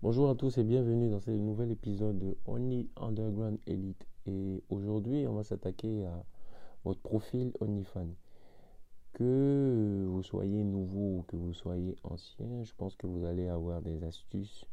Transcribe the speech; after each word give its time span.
Bonjour 0.00 0.30
à 0.30 0.36
tous 0.36 0.56
et 0.58 0.62
bienvenue 0.62 1.10
dans 1.10 1.18
ce 1.18 1.32
nouvel 1.32 1.72
épisode 1.72 2.20
de 2.20 2.36
Only 2.46 2.88
Underground 2.94 3.58
Elite. 3.66 4.06
Et 4.26 4.62
aujourd'hui, 4.68 5.26
on 5.26 5.34
va 5.34 5.42
s'attaquer 5.42 6.04
à 6.04 6.24
votre 6.84 7.00
profil 7.00 7.52
OnlyFans. 7.58 8.14
Que 9.12 10.06
vous 10.06 10.22
soyez 10.22 10.62
nouveau 10.62 11.18
ou 11.18 11.24
que 11.26 11.34
vous 11.34 11.52
soyez 11.52 11.96
ancien, 12.04 12.62
je 12.62 12.72
pense 12.76 12.94
que 12.94 13.08
vous 13.08 13.24
allez 13.24 13.48
avoir 13.48 13.82
des 13.82 14.04
astuces 14.04 14.66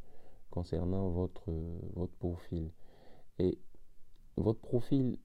concernant 0.52 1.08
votre, 1.08 1.52
votre 1.96 2.14
profil. 2.18 2.70
Et 3.40 3.58
votre 4.36 4.60
profil 4.60 5.18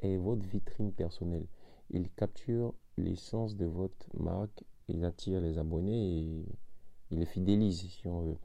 est 0.00 0.18
votre 0.18 0.46
vitrine 0.46 0.92
personnelle. 0.92 1.46
Il 1.88 2.10
capture 2.10 2.74
l'essence 2.98 3.56
de 3.56 3.64
votre 3.64 4.06
marque, 4.18 4.64
il 4.88 5.02
attire 5.02 5.40
les 5.40 5.56
abonnés 5.56 6.18
et 6.18 6.44
il 7.10 7.20
les 7.20 7.24
fidélise 7.24 7.88
si 7.88 8.06
on 8.06 8.20
veut. 8.20 8.38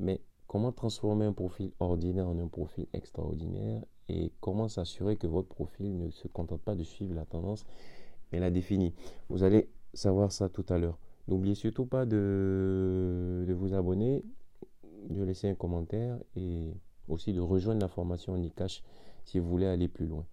Mais 0.00 0.20
comment 0.46 0.72
transformer 0.72 1.26
un 1.26 1.32
profil 1.32 1.70
ordinaire 1.78 2.26
en 2.26 2.38
un 2.38 2.48
profil 2.48 2.86
extraordinaire 2.92 3.84
et 4.08 4.32
comment 4.40 4.68
s'assurer 4.68 5.16
que 5.16 5.26
votre 5.26 5.48
profil 5.48 5.96
ne 5.96 6.10
se 6.10 6.26
contente 6.26 6.62
pas 6.62 6.74
de 6.74 6.82
suivre 6.82 7.14
la 7.14 7.24
tendance 7.24 7.64
mais 8.32 8.40
la 8.40 8.50
définit. 8.50 8.94
Vous 9.28 9.42
allez 9.42 9.68
savoir 9.94 10.32
ça 10.32 10.48
tout 10.48 10.64
à 10.68 10.78
l'heure. 10.78 10.98
N'oubliez 11.28 11.54
surtout 11.54 11.86
pas 11.86 12.06
de, 12.06 13.46
vous 13.56 13.74
abonner, 13.74 14.24
de 15.08 15.22
laisser 15.22 15.48
un 15.48 15.54
commentaire 15.54 16.18
et 16.36 16.72
aussi 17.08 17.32
de 17.32 17.40
rejoindre 17.40 17.80
la 17.80 17.88
formation 17.88 18.36
Nikash 18.36 18.82
si 19.24 19.38
vous 19.38 19.48
voulez 19.48 19.66
aller 19.66 19.88
plus 19.88 20.06
loin. 20.06 20.24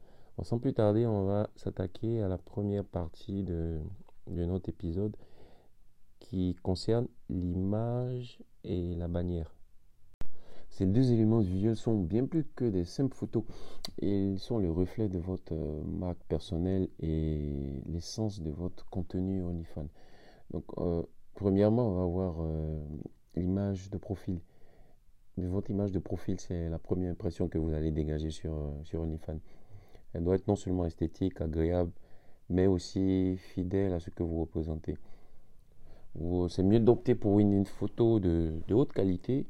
sans 0.44 0.60
plus 0.60 0.74
tarder, 0.74 1.06
on 1.06 1.26
va 1.26 1.50
s'attaquer 1.56 2.22
à 2.22 2.28
la 2.28 2.38
première 2.38 2.86
partie 2.86 3.44
de 3.44 3.80
notre 4.28 4.70
épisode 4.70 5.16
qui 6.20 6.56
concerne 6.64 7.08
l'image 7.30 8.40
et 8.64 8.96
la 8.96 9.08
bannière. 9.08 9.57
Ces 10.78 10.86
deux 10.86 11.12
éléments 11.12 11.40
visuels 11.40 11.76
sont 11.76 11.96
bien 11.96 12.28
plus 12.28 12.46
que 12.56 12.66
des 12.66 12.86
simples 12.86 13.16
photos. 13.16 13.44
Ils 14.00 14.38
sont 14.38 14.60
le 14.60 14.70
reflet 14.70 15.10
de 15.10 15.18
votre 15.18 15.56
euh, 15.56 15.82
marque 15.84 16.22
personnelle 16.30 16.88
et 17.00 17.82
l'essence 17.88 18.44
de 18.44 18.52
votre 18.52 18.88
contenu 18.92 19.42
OnlyFans. 19.42 19.88
Donc, 20.52 20.66
euh, 20.78 21.02
premièrement, 21.34 21.88
on 21.88 21.96
va 21.96 22.06
voir 22.06 22.36
euh, 22.42 22.80
l'image 23.36 23.90
de 23.90 23.98
profil. 23.98 24.40
Votre 25.38 25.72
image 25.72 25.92
de 25.92 25.98
profil, 25.98 26.40
c'est 26.40 26.70
la 26.70 26.78
première 26.78 27.10
impression 27.10 27.48
que 27.48 27.58
vous 27.58 27.74
allez 27.74 27.90
dégager 27.90 28.30
sur, 28.30 28.72
sur 28.84 29.02
OnlyFans. 29.02 29.40
Elle 30.14 30.24
doit 30.24 30.36
être 30.36 30.48
non 30.48 30.56
seulement 30.56 30.86
esthétique, 30.86 31.42
agréable, 31.42 31.92
mais 32.52 32.68
aussi 32.68 33.36
fidèle 33.38 33.94
à 33.94 34.00
ce 34.00 34.12
que 34.12 34.22
vous 34.22 34.42
représentez. 34.42 34.96
C'est 36.50 36.64
mieux 36.64 36.80
d'opter 36.80 37.16
pour 37.16 37.40
une, 37.40 37.66
photo 37.66 38.20
de 38.20 38.54
haute 38.70 38.94
qualité 38.94 39.48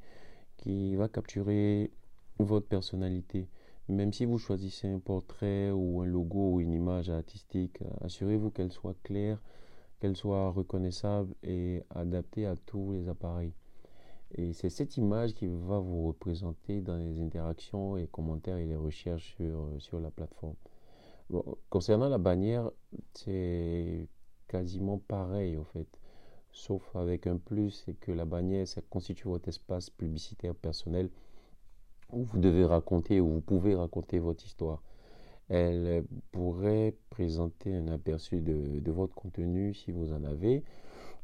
qui 0.58 0.96
va 0.96 1.08
capturer 1.08 1.92
votre 2.40 2.68
personnalité. 2.68 3.48
Même 3.90 4.12
si 4.12 4.26
vous 4.26 4.38
choisissez 4.38 4.88
un 4.90 5.00
portrait 5.00 5.72
ou 5.72 6.02
un 6.02 6.06
logo 6.06 6.54
ou 6.54 6.62
une 6.62 6.74
image 6.74 7.10
artistique, 7.10 7.80
assurez-vous 8.02 8.52
qu'elle 8.52 8.72
soit 8.72 8.96
claire, 9.04 9.42
qu'elle 10.00 10.18
soit 10.18 10.50
reconnaissable 10.50 11.34
et 11.44 11.84
adaptée 11.90 12.46
à 12.46 12.56
tous 12.56 12.92
les 12.92 13.08
appareils. 13.08 13.54
Et 14.36 14.52
c'est 14.52 14.70
cette 14.70 14.98
image 14.98 15.34
qui 15.34 15.48
va 15.48 15.80
vous 15.80 16.08
représenter 16.08 16.82
dans 16.82 16.98
les 16.98 17.22
interactions 17.22 17.98
et 17.98 18.08
commentaires 18.08 18.58
et 18.58 18.66
les 18.66 18.76
recherches 18.76 19.36
sur, 19.38 19.70
sur 19.80 20.00
la 20.02 20.12
plateforme. 20.12 20.56
concernant 21.70 22.10
la 22.10 22.18
bannière, 22.18 22.70
c'est 23.14 24.08
quasiment 24.50 24.98
pareil 24.98 25.58
en 25.58 25.64
fait 25.64 25.88
sauf 26.58 26.96
avec 26.96 27.28
un 27.28 27.38
plus, 27.38 27.84
c'est 27.86 27.94
que 27.94 28.12
la 28.12 28.26
bannière, 28.26 28.68
ça 28.68 28.82
constitue 28.90 29.28
votre 29.28 29.48
espace 29.48 29.90
publicitaire 29.90 30.56
personnel 30.56 31.10
où 32.12 32.24
vous 32.24 32.40
devez 32.40 32.66
raconter, 32.66 33.22
où 33.22 33.30
vous 33.30 33.42
pouvez 33.42 33.76
raconter 33.76 34.20
votre 34.20 34.46
histoire. 34.46 34.82
Elle 35.50 36.04
pourrait 36.32 36.96
présenter 37.10 37.74
un 37.76 37.88
aperçu 37.88 38.42
de, 38.42 38.92
votre 38.92 39.16
contenu 39.16 39.74
si 39.74 39.92
vous 39.92 40.12
en 40.12 40.24
avez, 40.24 40.64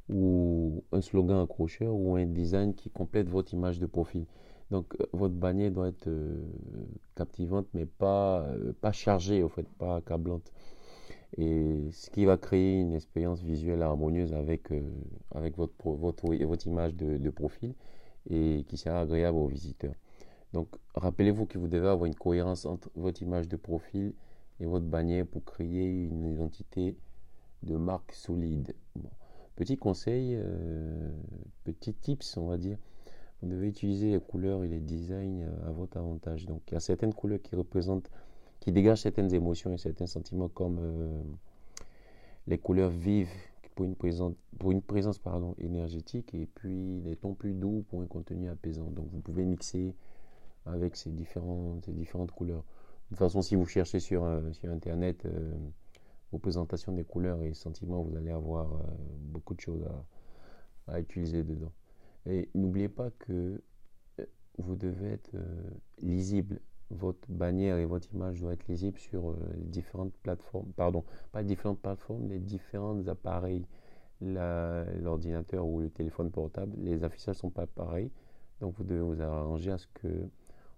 ou 0.09 0.83
un 0.91 1.01
slogan 1.01 1.39
accrocheur, 1.41 1.93
ou 1.93 2.15
un 2.15 2.25
design 2.25 2.73
qui 2.73 2.89
complète 2.89 3.27
votre 3.27 3.53
image 3.53 3.79
de 3.79 3.85
profil. 3.85 4.25
Donc 4.71 4.95
euh, 4.99 5.05
votre 5.13 5.33
bannière 5.33 5.71
doit 5.71 5.87
être 5.89 6.07
euh, 6.07 6.41
captivante, 7.15 7.67
mais 7.73 7.85
pas, 7.85 8.41
euh, 8.43 8.73
pas 8.79 8.91
chargée, 8.91 9.43
en 9.43 9.49
fait, 9.49 9.67
pas 9.77 9.97
accablante 9.97 10.51
et 11.37 11.89
ce 11.91 12.09
qui 12.09 12.25
va 12.25 12.37
créer 12.37 12.79
une 12.79 12.93
expérience 12.93 13.41
visuelle 13.41 13.81
harmonieuse 13.81 14.33
avec, 14.33 14.71
euh, 14.71 14.81
avec 15.33 15.57
votre, 15.57 15.73
votre, 15.83 16.33
votre 16.45 16.67
image 16.67 16.95
de, 16.95 17.29
profil 17.29 17.73
et 18.29 18.63
qui 18.67 18.77
sera 18.77 19.01
agréable 19.01 19.37
aux 19.37 19.47
visiteurs. 19.47 19.95
Donc, 20.53 20.67
rappelez-vous 20.93 21.47
que 21.47 21.57
vous 21.57 21.67
devez 21.67 21.87
avoir 21.87 22.05
une 22.05 22.15
cohérence 22.15 22.65
entre 22.65 22.89
votre 22.95 23.21
image 23.23 23.47
de 23.47 23.55
profil 23.55 24.13
et 24.59 24.65
votre 24.65 24.85
bannière 24.85 25.25
pour 25.25 25.43
créer 25.43 26.03
une 26.05 26.25
identité 26.25 26.95
de 27.63 27.75
marque 27.75 28.11
solide. 28.11 28.75
Petit 29.55 29.77
conseil, 29.77 30.35
euh, 30.35 31.09
petit 31.63 31.93
tips, 31.93 32.37
on 32.37 32.47
va 32.47 32.57
dire. 32.57 32.77
Vous 33.41 33.49
devez 33.49 33.67
utiliser 33.67 34.11
les 34.11 34.19
couleurs 34.19 34.63
et 34.63 34.67
les 34.67 34.79
designs 34.79 35.41
euh, 35.41 35.67
à 35.67 35.71
votre 35.71 35.97
avantage. 35.97 36.45
Donc, 36.45 36.61
il 36.69 36.75
y 36.75 36.77
a 36.77 36.79
certaines 36.79 37.13
couleurs 37.13 37.41
qui 37.41 37.55
représentent 37.55 38.09
qui 38.63 38.71
dégage 38.71 39.01
certaines 39.01 39.33
émotions 39.33 39.73
et 39.73 39.77
certains 39.77 40.07
sentiments 40.07 40.47
comme 40.47 40.79
euh, 40.79 41.21
les 42.47 42.57
couleurs 42.57 42.91
vives 42.91 43.27
pour 43.75 43.83
une 43.83 43.93
présence, 43.93 44.35
pour 44.57 44.71
une 44.71 44.81
présence 44.81 45.19
pardon, 45.19 45.53
énergétique 45.57 46.33
et 46.33 46.45
puis 46.45 47.01
les 47.01 47.17
tons 47.17 47.33
plus 47.33 47.55
doux 47.55 47.83
pour 47.89 48.01
un 48.01 48.05
contenu 48.05 48.47
apaisant. 48.47 48.89
Donc 48.89 49.09
vous 49.11 49.19
pouvez 49.19 49.43
mixer 49.43 49.93
avec 50.65 50.95
ces 50.95 51.09
différentes, 51.09 51.89
différentes 51.89 52.31
couleurs. 52.31 52.63
De 52.63 53.09
toute 53.09 53.17
façon, 53.17 53.41
si 53.41 53.55
vous 53.55 53.65
cherchez 53.65 53.99
sur, 53.99 54.23
euh, 54.23 54.49
sur 54.53 54.71
Internet 54.71 55.25
euh, 55.25 55.53
représentation 56.31 56.93
des 56.93 57.03
couleurs 57.03 57.43
et 57.43 57.53
sentiments, 57.53 58.01
vous 58.01 58.15
allez 58.15 58.31
avoir 58.31 58.81
beaucoup 59.19 59.55
de 59.55 59.59
choses 59.59 59.83
à, 60.87 61.01
utiliser 61.01 61.43
dedans. 61.43 61.73
Et 62.25 62.47
n'oubliez 62.55 62.87
pas 62.87 63.11
que 63.19 63.61
vous 64.57 64.77
devez 64.77 65.11
être 65.11 65.31
lisible 66.01 66.61
votre 66.93 67.29
bannière 67.29 67.77
et 67.77 67.85
votre 67.85 68.11
image 68.13 68.39
doivent 68.39 68.53
être 68.53 68.67
lisibles 68.67 68.99
sur 68.99 69.31
euh, 69.31 69.35
différentes 69.57 70.13
plateformes, 70.23 70.71
pardon, 70.75 71.03
pas 71.31 71.43
différentes 71.43 71.79
plateformes, 71.79 72.27
les 72.29 72.39
différents 72.39 73.07
appareils, 73.07 73.65
l'ordinateur 74.21 75.65
ou 75.65 75.81
le 75.81 75.89
téléphone 75.89 76.31
portable. 76.31 76.71
Les 76.77 77.03
affichages 77.03 77.35
sont 77.35 77.49
pas 77.49 77.67
pareils, 77.67 78.09
donc 78.61 78.73
vous 78.77 78.83
devez 78.83 79.01
vous 79.01 79.21
arranger 79.21 79.71
à 79.71 79.77
ce 79.77 79.87
que 79.93 80.29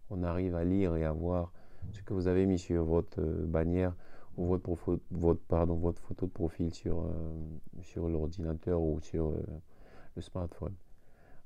on 0.10 0.24
arrive 0.24 0.56
à 0.56 0.64
lire 0.64 0.96
et 0.96 1.04
à 1.04 1.12
voir 1.12 1.52
ce 1.92 2.02
que 2.02 2.14
vous 2.14 2.28
avez 2.28 2.46
mis 2.46 2.60
sur 2.60 2.84
votre 2.84 3.20
euh, 3.22 3.46
bannière 3.46 3.96
ou 4.38 4.46
votre, 4.46 5.00
votre, 5.12 5.42
pardon, 5.42 5.76
votre 5.76 6.02
photo 6.02 6.26
de 6.26 6.32
profil 6.32 6.74
sur, 6.74 7.00
euh, 7.00 7.10
sur 7.82 8.10
l'ordinateur 8.10 8.82
ou 8.82 9.00
sur 9.00 9.34
le 10.16 10.22
smartphone. 10.22 10.74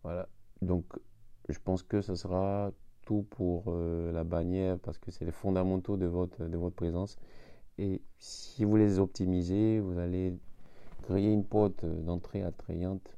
Voilà. 0.03 0.27
Donc, 0.61 0.85
je 1.49 1.59
pense 1.59 1.83
que 1.83 2.01
ce 2.01 2.15
sera 2.15 2.71
pour 3.17 3.65
euh, 3.67 4.11
la 4.11 4.23
bannière 4.23 4.77
parce 4.79 4.97
que 4.97 5.11
c'est 5.11 5.25
les 5.25 5.31
fondamentaux 5.31 5.97
de 5.97 6.05
votre, 6.05 6.45
de 6.45 6.57
votre 6.57 6.75
présence. 6.75 7.17
Et 7.77 8.01
si 8.19 8.65
vous 8.65 8.77
les 8.77 8.99
optimisez, 8.99 9.79
vous 9.79 9.97
allez 9.97 10.37
créer 11.03 11.31
une 11.31 11.43
porte 11.43 11.85
d'entrée 11.85 12.43
attrayante 12.43 13.17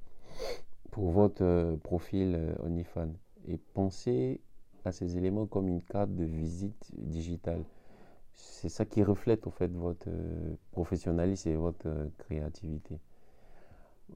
pour 0.91 1.11
votre 1.11 1.43
euh, 1.43 1.75
profil 1.77 2.35
euh, 2.35 2.65
OnlyFans. 2.65 3.13
Et 3.47 3.57
pensez 3.73 4.39
à 4.85 4.91
ces 4.91 5.17
éléments 5.17 5.45
comme 5.45 5.67
une 5.67 5.81
carte 5.81 6.15
de 6.15 6.23
visite 6.23 6.91
digitale. 6.93 7.63
C'est 8.33 8.69
ça 8.69 8.85
qui 8.85 9.03
reflète 9.03 9.45
au 9.45 9.51
fait 9.51 9.71
votre 9.71 10.09
professionnalisme 10.71 11.49
et 11.49 11.55
votre 11.55 11.89
créativité. 12.17 12.97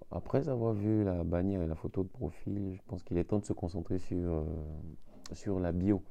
Après 0.09 0.49
avoir 0.49 0.73
vu 0.73 1.03
la 1.03 1.23
bannière 1.23 1.61
et 1.61 1.67
la 1.67 1.75
photo 1.75 2.03
de 2.03 2.07
profil, 2.07 2.73
je 2.75 2.81
pense 2.87 3.03
qu'il 3.03 3.17
est 3.17 3.25
temps 3.25 3.39
de 3.39 3.45
se 3.45 3.53
concentrer 3.53 3.99
sur 3.99 4.45
sur 5.33 5.59
la 5.59 5.71
bio. 5.71 6.01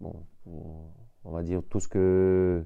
On 0.00 1.30
va 1.30 1.42
dire 1.42 1.62
tout 1.68 1.80
ce 1.80 1.88
que. 1.88 2.64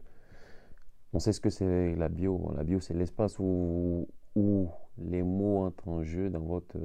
On 1.12 1.18
sait 1.18 1.32
ce 1.32 1.40
que 1.40 1.50
c'est 1.50 1.94
la 1.96 2.08
bio. 2.08 2.52
La 2.56 2.64
bio, 2.64 2.80
c'est 2.80 2.94
l'espace 2.94 3.38
où, 3.38 4.08
où 4.34 4.68
les 4.98 5.22
mots 5.22 5.64
entrent 5.64 5.88
en 5.88 6.02
jeu 6.02 6.30
dans 6.30 6.40
votre, 6.40 6.76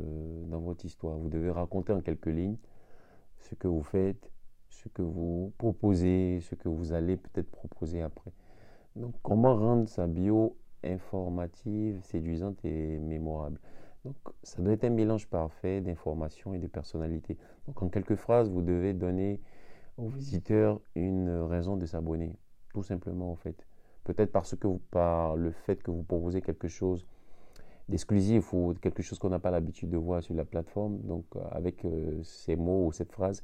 dans 0.47 0.59
votre 0.59 0.85
histoire. 0.85 1.17
Vous 1.17 1.29
devez 1.29 1.49
raconter 1.49 1.91
en 1.93 2.01
quelques 2.01 2.27
lignes 2.27 2.57
ce 3.39 3.55
que 3.55 3.67
vous 3.67 3.83
faites, 3.83 4.31
ce 4.69 4.87
que 4.89 5.01
vous 5.01 5.51
proposez, 5.57 6.39
ce 6.41 6.55
que 6.55 6.69
vous 6.69 6.93
allez 6.93 7.17
peut-être 7.17 7.49
proposer 7.49 8.01
après. 8.01 8.31
Donc, 8.95 9.13
comment 9.21 9.55
rendre 9.55 9.87
sa 9.87 10.07
bio 10.07 10.57
informative, 10.83 12.01
séduisante 12.03 12.63
et 12.63 12.99
mémorable? 12.99 13.59
Donc, 14.03 14.15
ça 14.41 14.61
doit 14.61 14.73
être 14.73 14.83
un 14.83 14.89
mélange 14.89 15.27
parfait 15.27 15.79
d'informations 15.79 16.53
et 16.53 16.59
de 16.59 16.67
personnalité. 16.67 17.37
Donc, 17.67 17.81
en 17.83 17.89
quelques 17.89 18.15
phrases, 18.15 18.49
vous 18.49 18.61
devez 18.61 18.93
donner 18.93 19.39
aux 19.97 20.07
visiteurs 20.07 20.81
une 20.95 21.29
raison 21.29 21.77
de 21.77 21.85
s'abonner, 21.85 22.35
tout 22.73 22.81
simplement 22.81 23.31
en 23.31 23.35
fait. 23.35 23.67
Peut-être 24.03 24.31
parce 24.31 24.55
que 24.55 24.67
par 24.89 25.35
le 25.35 25.51
fait 25.51 25.83
que 25.83 25.91
vous 25.91 26.03
proposez 26.03 26.41
quelque 26.41 26.67
chose 26.67 27.05
d'exclusif 27.87 28.53
ou 28.53 28.73
quelque 28.81 29.03
chose 29.03 29.19
qu'on 29.19 29.29
n'a 29.29 29.39
pas 29.39 29.51
l'habitude 29.51 29.89
de 29.89 29.97
voir 29.97 30.23
sur 30.23 30.33
la 30.33 30.45
plateforme. 30.45 30.97
Donc 31.01 31.25
avec 31.51 31.85
ces 32.23 32.55
mots 32.55 32.87
ou 32.87 32.91
cette 32.91 33.11
phrase, 33.11 33.43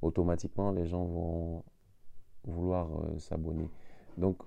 automatiquement 0.00 0.70
les 0.70 0.86
gens 0.86 1.04
vont 1.04 1.64
vouloir 2.44 2.88
s'abonner. 3.18 3.68
Donc 4.16 4.38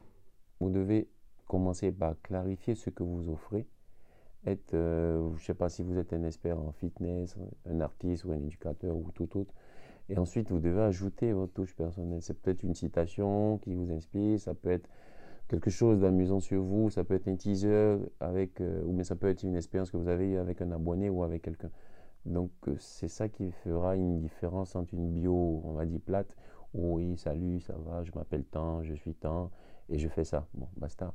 vous 0.59 0.71
devez 0.71 1.07
commencer 1.47 1.91
par 1.91 2.19
clarifier 2.21 2.73
ce 2.73 2.89
que 2.89 3.03
vous 3.03 3.29
offrez. 3.29 3.67
Être, 4.45 4.71
je 4.73 5.33
ne 5.33 5.39
sais 5.39 5.53
pas 5.53 5.69
si 5.69 5.83
vous 5.83 5.97
êtes 5.97 6.13
un 6.13 6.23
expert 6.23 6.59
en 6.59 6.71
fitness, 6.71 7.35
un 7.69 7.79
artiste 7.79 8.25
ou 8.25 8.31
un 8.31 8.41
éducateur 8.41 8.95
ou 8.95 9.11
tout 9.13 9.38
autre. 9.38 9.53
Et 10.09 10.17
ensuite, 10.17 10.49
vous 10.51 10.59
devez 10.59 10.81
ajouter 10.81 11.31
votre 11.31 11.53
touche 11.53 11.75
personnelle. 11.75 12.21
C'est 12.21 12.33
peut-être 12.33 12.63
une 12.63 12.73
citation 12.73 13.59
qui 13.59 13.73
vous 13.75 13.91
inspire, 13.91 14.39
ça 14.39 14.53
peut 14.53 14.71
être 14.71 14.89
quelque 15.47 15.69
chose 15.69 15.99
d'amusant 15.99 16.39
sur 16.39 16.63
vous, 16.63 16.89
ça 16.89 17.03
peut 17.03 17.13
être 17.13 17.27
un 17.27 17.35
teaser 17.35 17.97
avec, 18.19 18.61
euh, 18.61 18.81
ou 18.85 18.93
bien 18.93 19.03
ça 19.03 19.15
peut 19.15 19.27
être 19.27 19.43
une 19.43 19.55
expérience 19.55 19.91
que 19.91 19.97
vous 19.97 20.07
avez 20.07 20.38
avec 20.38 20.61
un 20.61 20.71
abonné 20.71 21.09
ou 21.09 21.23
avec 21.23 21.41
quelqu'un. 21.41 21.69
Donc 22.25 22.51
euh, 22.67 22.75
c'est 22.79 23.09
ça 23.09 23.27
qui 23.29 23.51
fera 23.51 23.95
une 23.95 24.19
différence 24.19 24.75
entre 24.75 24.94
une 24.94 25.11
bio, 25.11 25.61
on 25.65 25.73
va 25.73 25.85
dire 25.85 25.99
plate, 25.99 26.35
où 26.73 26.95
oui, 26.95 27.17
salut, 27.17 27.59
ça 27.59 27.73
va, 27.85 28.03
je 28.03 28.11
m'appelle 28.15 28.45
tant, 28.45 28.81
je 28.83 28.94
suis 28.94 29.13
tant, 29.13 29.51
et 29.89 29.97
je 29.97 30.07
fais 30.07 30.23
ça. 30.23 30.47
Bon, 30.53 30.67
basta. 30.77 31.13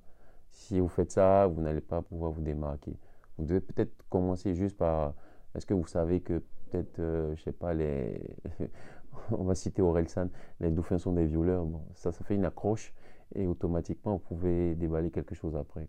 Si 0.50 0.80
vous 0.80 0.88
faites 0.88 1.12
ça, 1.12 1.46
vous 1.46 1.62
n'allez 1.62 1.80
pas 1.80 2.02
pouvoir 2.02 2.30
vous 2.30 2.42
démarquer. 2.42 2.94
Vous 3.38 3.44
devez 3.44 3.60
peut-être 3.60 3.92
commencer 4.08 4.54
juste 4.54 4.76
par, 4.76 5.14
est-ce 5.54 5.66
que 5.66 5.74
vous 5.74 5.86
savez 5.86 6.20
que 6.20 6.42
peut-être, 6.70 6.98
euh, 6.98 7.34
je 7.36 7.42
sais 7.42 7.52
pas, 7.52 7.74
les, 7.74 8.36
on 9.30 9.44
va 9.44 9.54
citer 9.54 9.82
Orelsan, 9.82 10.28
les 10.60 10.70
dauphins 10.70 10.98
sont 10.98 11.12
des 11.12 11.26
violeurs. 11.26 11.64
Bon, 11.64 11.82
ça, 11.94 12.12
ça 12.12 12.24
fait 12.24 12.34
une 12.34 12.44
accroche 12.44 12.92
et 13.34 13.46
automatiquement 13.46 14.12
vous 14.14 14.36
pouvez 14.36 14.74
déballer 14.74 15.10
quelque 15.10 15.34
chose 15.34 15.56
après. 15.56 15.88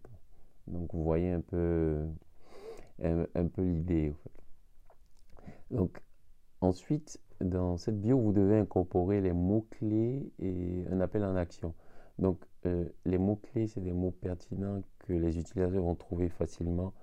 Donc 0.68 0.94
vous 0.94 1.04
voyez 1.04 1.32
un 1.32 1.42
peu, 1.42 2.06
un, 3.02 3.48
peu 3.48 3.64
l'idée. 3.64 4.14
Donc 5.72 6.02
ensuite, 6.62 7.20
dans 7.40 7.78
cette 7.78 8.00
bio, 8.02 8.20
vous 8.20 8.34
devez 8.34 8.58
incorporer 8.58 9.22
les 9.22 9.34
mots-clés 9.34 10.32
et 10.40 10.86
un 10.92 11.00
appel 11.00 11.24
en 11.24 11.36
action. 11.36 11.74
Donc 12.20 12.40
euh, 12.66 12.86
les 13.06 13.18
mots-clés, 13.18 13.68
c'est 13.68 13.82
des 13.82 13.94
mots 13.94 14.12
pertinents 14.12 14.82
que 15.00 15.14
les 15.14 15.38
utilisateurs 15.38 15.84
vont 15.84 15.96
trouver 15.96 16.30
facilement 16.30 16.94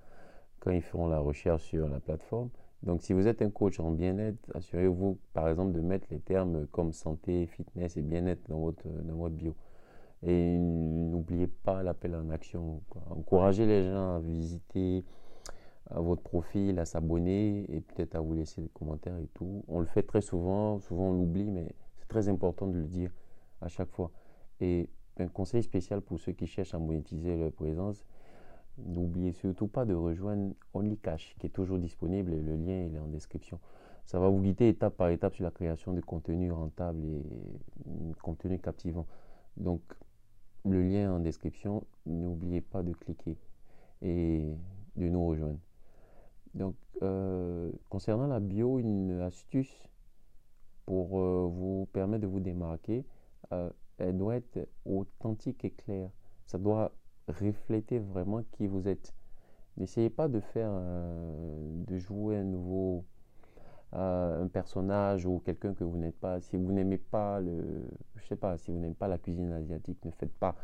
quand 0.65 0.71
ils 0.71 0.83
feront 0.83 1.09
la 1.09 1.21
recherche 1.21 1.63
sur 1.63 1.89
la 1.89 2.01
plateforme. 2.01 2.49
Donc, 2.83 3.03
si 3.03 3.13
vous 3.13 3.29
êtes 3.29 3.43
un 3.43 3.51
coach 3.51 3.79
en 3.81 3.91
bien-être, 3.91 4.39
assurez-vous, 4.55 5.19
par 5.35 5.49
exemple, 5.49 5.73
de 5.73 5.81
mettre 5.81 6.07
les 6.11 6.21
termes 6.21 6.67
comme 6.69 6.93
santé, 6.93 7.47
fitness 7.47 7.97
et 7.97 8.03
bien-être 8.03 8.49
dans 8.49 8.61
votre, 8.61 8.87
bio. 9.31 9.55
Et 10.23 10.59
n'oubliez 10.59 11.47
pas 11.47 11.83
l'appel 11.83 12.15
en 12.15 12.31
action. 12.31 12.81
Encouragez 13.11 13.67
les 13.67 13.85
gens 13.85 14.17
à 14.17 14.21
visiter 14.21 15.05
votre 15.91 16.23
profil, 16.23 16.79
à 16.79 16.87
s'abonner 16.87 17.67
et 17.69 17.81
peut-être 17.81 18.15
à 18.15 18.21
vous 18.21 18.35
laisser 18.35 18.63
des 18.63 18.71
commentaires 18.71 19.19
et 19.19 19.29
tout. 19.35 19.65
On 19.69 19.81
le 19.81 19.87
fait 19.87 20.03
très 20.03 20.23
souvent, 20.23 20.79
souvent 20.81 21.11
on 21.11 21.13
l'oublie, 21.13 21.51
mais 21.51 21.75
c'est 21.97 22.09
très 22.09 22.29
important 22.29 22.67
de 22.67 22.79
le 22.79 22.85
dire 22.85 23.11
à 23.61 23.69
chaque 23.69 23.91
fois. 23.91 24.11
Et 24.61 24.89
un 25.19 25.29
conseil 25.29 25.63
spécial 25.63 26.01
pour 26.01 26.19
ceux 26.21 26.33
qui 26.33 26.47
cherchent 26.47 26.75
à 26.75 26.79
monétiser 26.79 27.37
leur 27.37 27.53
présence, 27.53 28.05
n'oubliez 28.79 29.33
surtout 29.33 29.69
pas 29.69 29.85
de 29.85 29.95
rejoindre 29.95 30.55
OnlyCash 30.75 31.37
qui 31.39 31.47
est 31.47 31.51
toujours 31.51 31.79
disponible 31.79 32.33
et 32.33 32.41
le 32.41 32.57
lien 32.57 32.87
est 32.87 32.99
en 32.99 33.07
description. 33.07 33.61
Ça 34.05 34.19
va 34.19 34.29
vous 34.29 34.41
guider 34.41 34.69
étape 34.69 34.97
par 34.97 35.09
étape 35.09 35.35
sur 35.35 35.45
la 35.45 35.51
création 35.51 35.93
de 35.93 36.01
contenu 36.01 36.53
rentable 36.53 37.05
et 37.05 37.23
contenu 38.21 38.59
captivant. 38.59 39.07
Donc 39.57 39.81
le 40.65 40.83
lien 40.83 41.13
en 41.13 41.21
description. 41.21 41.85
N'oubliez 42.07 42.61
pas 42.61 42.83
de 42.83 42.93
cliquer 42.93 43.37
et 44.03 44.57
de 44.97 45.09
nous 45.09 45.27
rejoindre. 45.27 45.59
Donc, 46.55 46.77
euh, 47.03 47.71
concernant 47.89 48.27
la 48.27 48.41
bio, 48.41 48.79
une 48.79 49.21
astuce 49.21 49.89
pour 50.87 51.21
euh, 51.21 51.49
vous 51.51 51.89
permettre 51.93 52.23
de 52.23 52.27
vous 52.27 52.41
démarquer, 52.41 53.05
euh, 53.53 53.71
elle 53.99 54.17
doit 54.17 54.37
être 54.37 54.69
authentique 54.85 55.65
et 55.65 55.71
claire. 55.71 56.11
Ça 56.47 56.59
doit 56.59 56.93
refléter 57.29 57.99
vraiment 57.99 58.43
qui 58.53 58.67
vous 58.67 58.89
êtes. 58.89 59.15
N'essayez 59.77 60.11
pas 60.11 60.29
de 60.29 60.41
faire, 60.41 60.71
de 60.71 61.99
jouer 61.99 62.37
un 62.37 62.45
nouveau, 62.45 63.05
un 63.93 64.49
personnage 64.49 65.27
ou 65.27 65.41
quelqu'un 65.41 65.75
que 65.75 65.85
vous 65.85 65.97
n'êtes 65.97 66.19
pas. 66.19 66.41
Si 66.41 66.57
vous 66.57 66.73
n'aimez 66.73 66.99
pas 66.99 67.41
le, 67.41 67.89
je 68.17 68.27
sais 68.27 68.37
pas, 68.37 68.57
si 68.59 68.71
vous 68.71 68.79
n'aimez 68.79 68.95
pas 68.95 69.09
la 69.09 69.19
cuisine 69.19 69.53
asiatique, 69.53 70.05
ne 70.05 70.11
faites 70.13 70.33
pas 70.33 70.55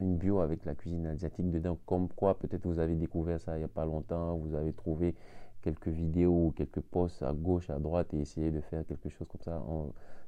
une 0.00 0.16
bio 0.16 0.40
avec 0.40 0.64
la 0.64 0.74
cuisine 0.74 1.06
asiatique 1.06 1.50
dedans. 1.50 1.78
Comme 1.86 2.08
quoi, 2.08 2.38
peut-être 2.38 2.66
vous 2.66 2.78
avez 2.78 2.96
découvert 2.96 3.40
ça 3.40 3.56
il 3.56 3.58
n'y 3.58 3.64
a 3.64 3.68
pas 3.68 3.86
longtemps, 3.86 4.36
vous 4.36 4.54
avez 4.54 4.72
trouvé 4.72 5.14
quelques 5.62 5.88
vidéos 5.88 6.46
ou 6.46 6.50
quelques 6.50 6.80
posts 6.80 7.22
à 7.22 7.32
gauche, 7.32 7.70
à 7.70 7.78
droite 7.78 8.12
et 8.14 8.20
essayez 8.20 8.50
de 8.50 8.60
faire 8.60 8.84
quelque 8.84 9.08
chose 9.08 9.28
comme 9.28 9.42
ça. 9.42 9.62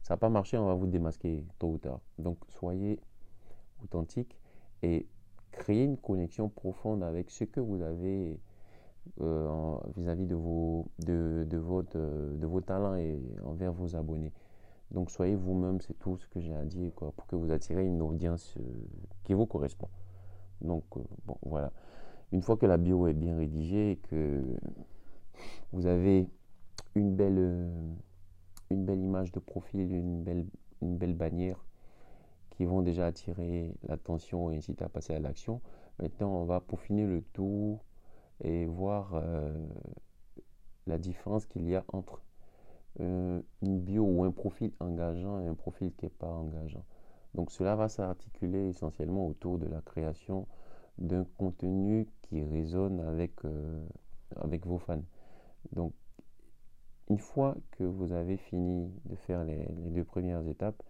ça 0.03 0.15
n'a 0.15 0.19
pas 0.19 0.29
marché, 0.31 0.57
on 0.57 0.67
va 0.67 0.75
vous 0.75 0.87
démasquer 0.87 1.45
tôt 1.59 1.73
ou 1.73 1.79
tard. 1.79 2.01
Donc, 2.19 2.39
soyez 2.49 3.01
authentique 3.83 4.39
et 4.83 5.07
créez 5.53 5.85
une 5.85 5.97
connexion 5.97 6.49
profonde 6.49 7.03
avec 7.03 7.31
ce 7.31 7.45
que 7.45 7.61
vous 7.61 7.81
avez 7.83 8.39
euh, 9.21 9.77
vis-à-vis 9.97 10.27
de, 10.27 10.35
vos, 10.35 10.87
de, 10.99 11.47
de, 11.49 11.57
votre, 11.59 11.99
de 11.99 12.47
vos 12.47 12.61
talents 12.61 12.97
et 12.97 13.21
envers 13.45 13.73
vos 13.73 13.97
abonnés. 13.97 14.33
Donc 14.91 15.11
soyez 15.11 15.35
vous-même, 15.35 15.81
c'est 15.81 15.99
tout 15.99 16.17
ce 16.17 16.27
que 16.29 16.41
j'ai 16.41 16.55
à 16.55 16.65
dire 16.65 16.93
quoi, 16.95 17.13
pour 17.13 17.27
que 17.27 17.37
vous 17.37 17.51
attirez 17.51 17.87
une 17.87 18.03
audience 18.03 18.55
euh, 18.59 18.63
qui 19.25 19.35
vous 19.35 19.47
correspond. 19.47 19.89
Donc 20.61 20.85
euh, 20.97 21.03
bon, 21.27 21.37
voilà. 21.43 21.73
Une 22.33 22.43
fois 22.43 22.57
que 22.57 22.67
la 22.67 22.77
bio 22.77 23.07
est 23.07 23.15
bien 23.15 23.37
rédigée 23.37 23.93
et 23.93 23.97
que 23.97 24.43
vous 25.73 25.87
avez 25.87 26.29
une 26.95 27.15
belle, 27.15 27.39
euh, 27.39 27.95
une 28.71 28.85
belle 28.85 29.01
image 29.01 29.33
de 29.33 29.41
profil, 29.41 29.93
une 29.93 30.23
belle, 30.23 30.47
une 30.81 30.97
belle 30.97 31.15
bannière 31.15 31.65
qui 32.57 32.65
vont 32.65 32.83
déjà 32.83 33.07
attirer 33.07 33.75
l'attention 33.89 34.51
et 34.51 34.57
inciter 34.57 34.85
à 34.85 34.89
passer 34.89 35.15
à 35.15 35.19
l'action, 35.19 35.61
maintenant 35.99 36.31
on 36.31 36.45
va 36.45 36.61
peaufiner 36.61 37.07
le 37.07 37.23
tout 37.33 37.81
et 38.43 38.67
voir 38.67 39.23
la 40.87 40.99
différence 40.99 41.47
qu'il 41.47 41.69
y 41.69 41.77
a 41.77 41.85
entre 41.89 42.21
euh, 43.01 43.41
une 43.63 43.81
bio 43.81 44.05
ou 44.05 44.25
un 44.25 44.31
profil 44.31 44.73
engageant 44.81 45.41
et 45.41 45.47
un 45.47 45.55
profil 45.55 45.93
qui 45.97 46.07
n'est 46.07 46.11
pas 46.11 46.29
engageant. 46.29 46.85
Donc 47.35 47.51
cela 47.51 47.75
va 47.75 47.89
s'articuler 47.89 48.69
essentiellement 48.69 49.27
autour 49.27 49.59
de 49.59 49.67
la 49.67 49.81
création 49.81 50.47
d'un 50.99 51.25
contenu 51.37 52.09
qui 52.23 52.45
résonne 52.45 53.01
avec, 53.01 53.45
euh, 53.45 53.85
avec 54.37 54.65
vos 54.67 54.79
fans. 54.79 55.03
Donc 55.73 55.93
une 57.11 57.19
fois 57.19 57.57
que 57.73 57.85
vous 57.85 58.13
avez 58.13 58.37
fini 58.37 58.93
de 59.07 59.17
faire 59.17 59.45
les, 59.45 59.67
les 59.67 59.91
deux 59.91 60.05
premières 60.05 60.47
étapes, 60.47 60.81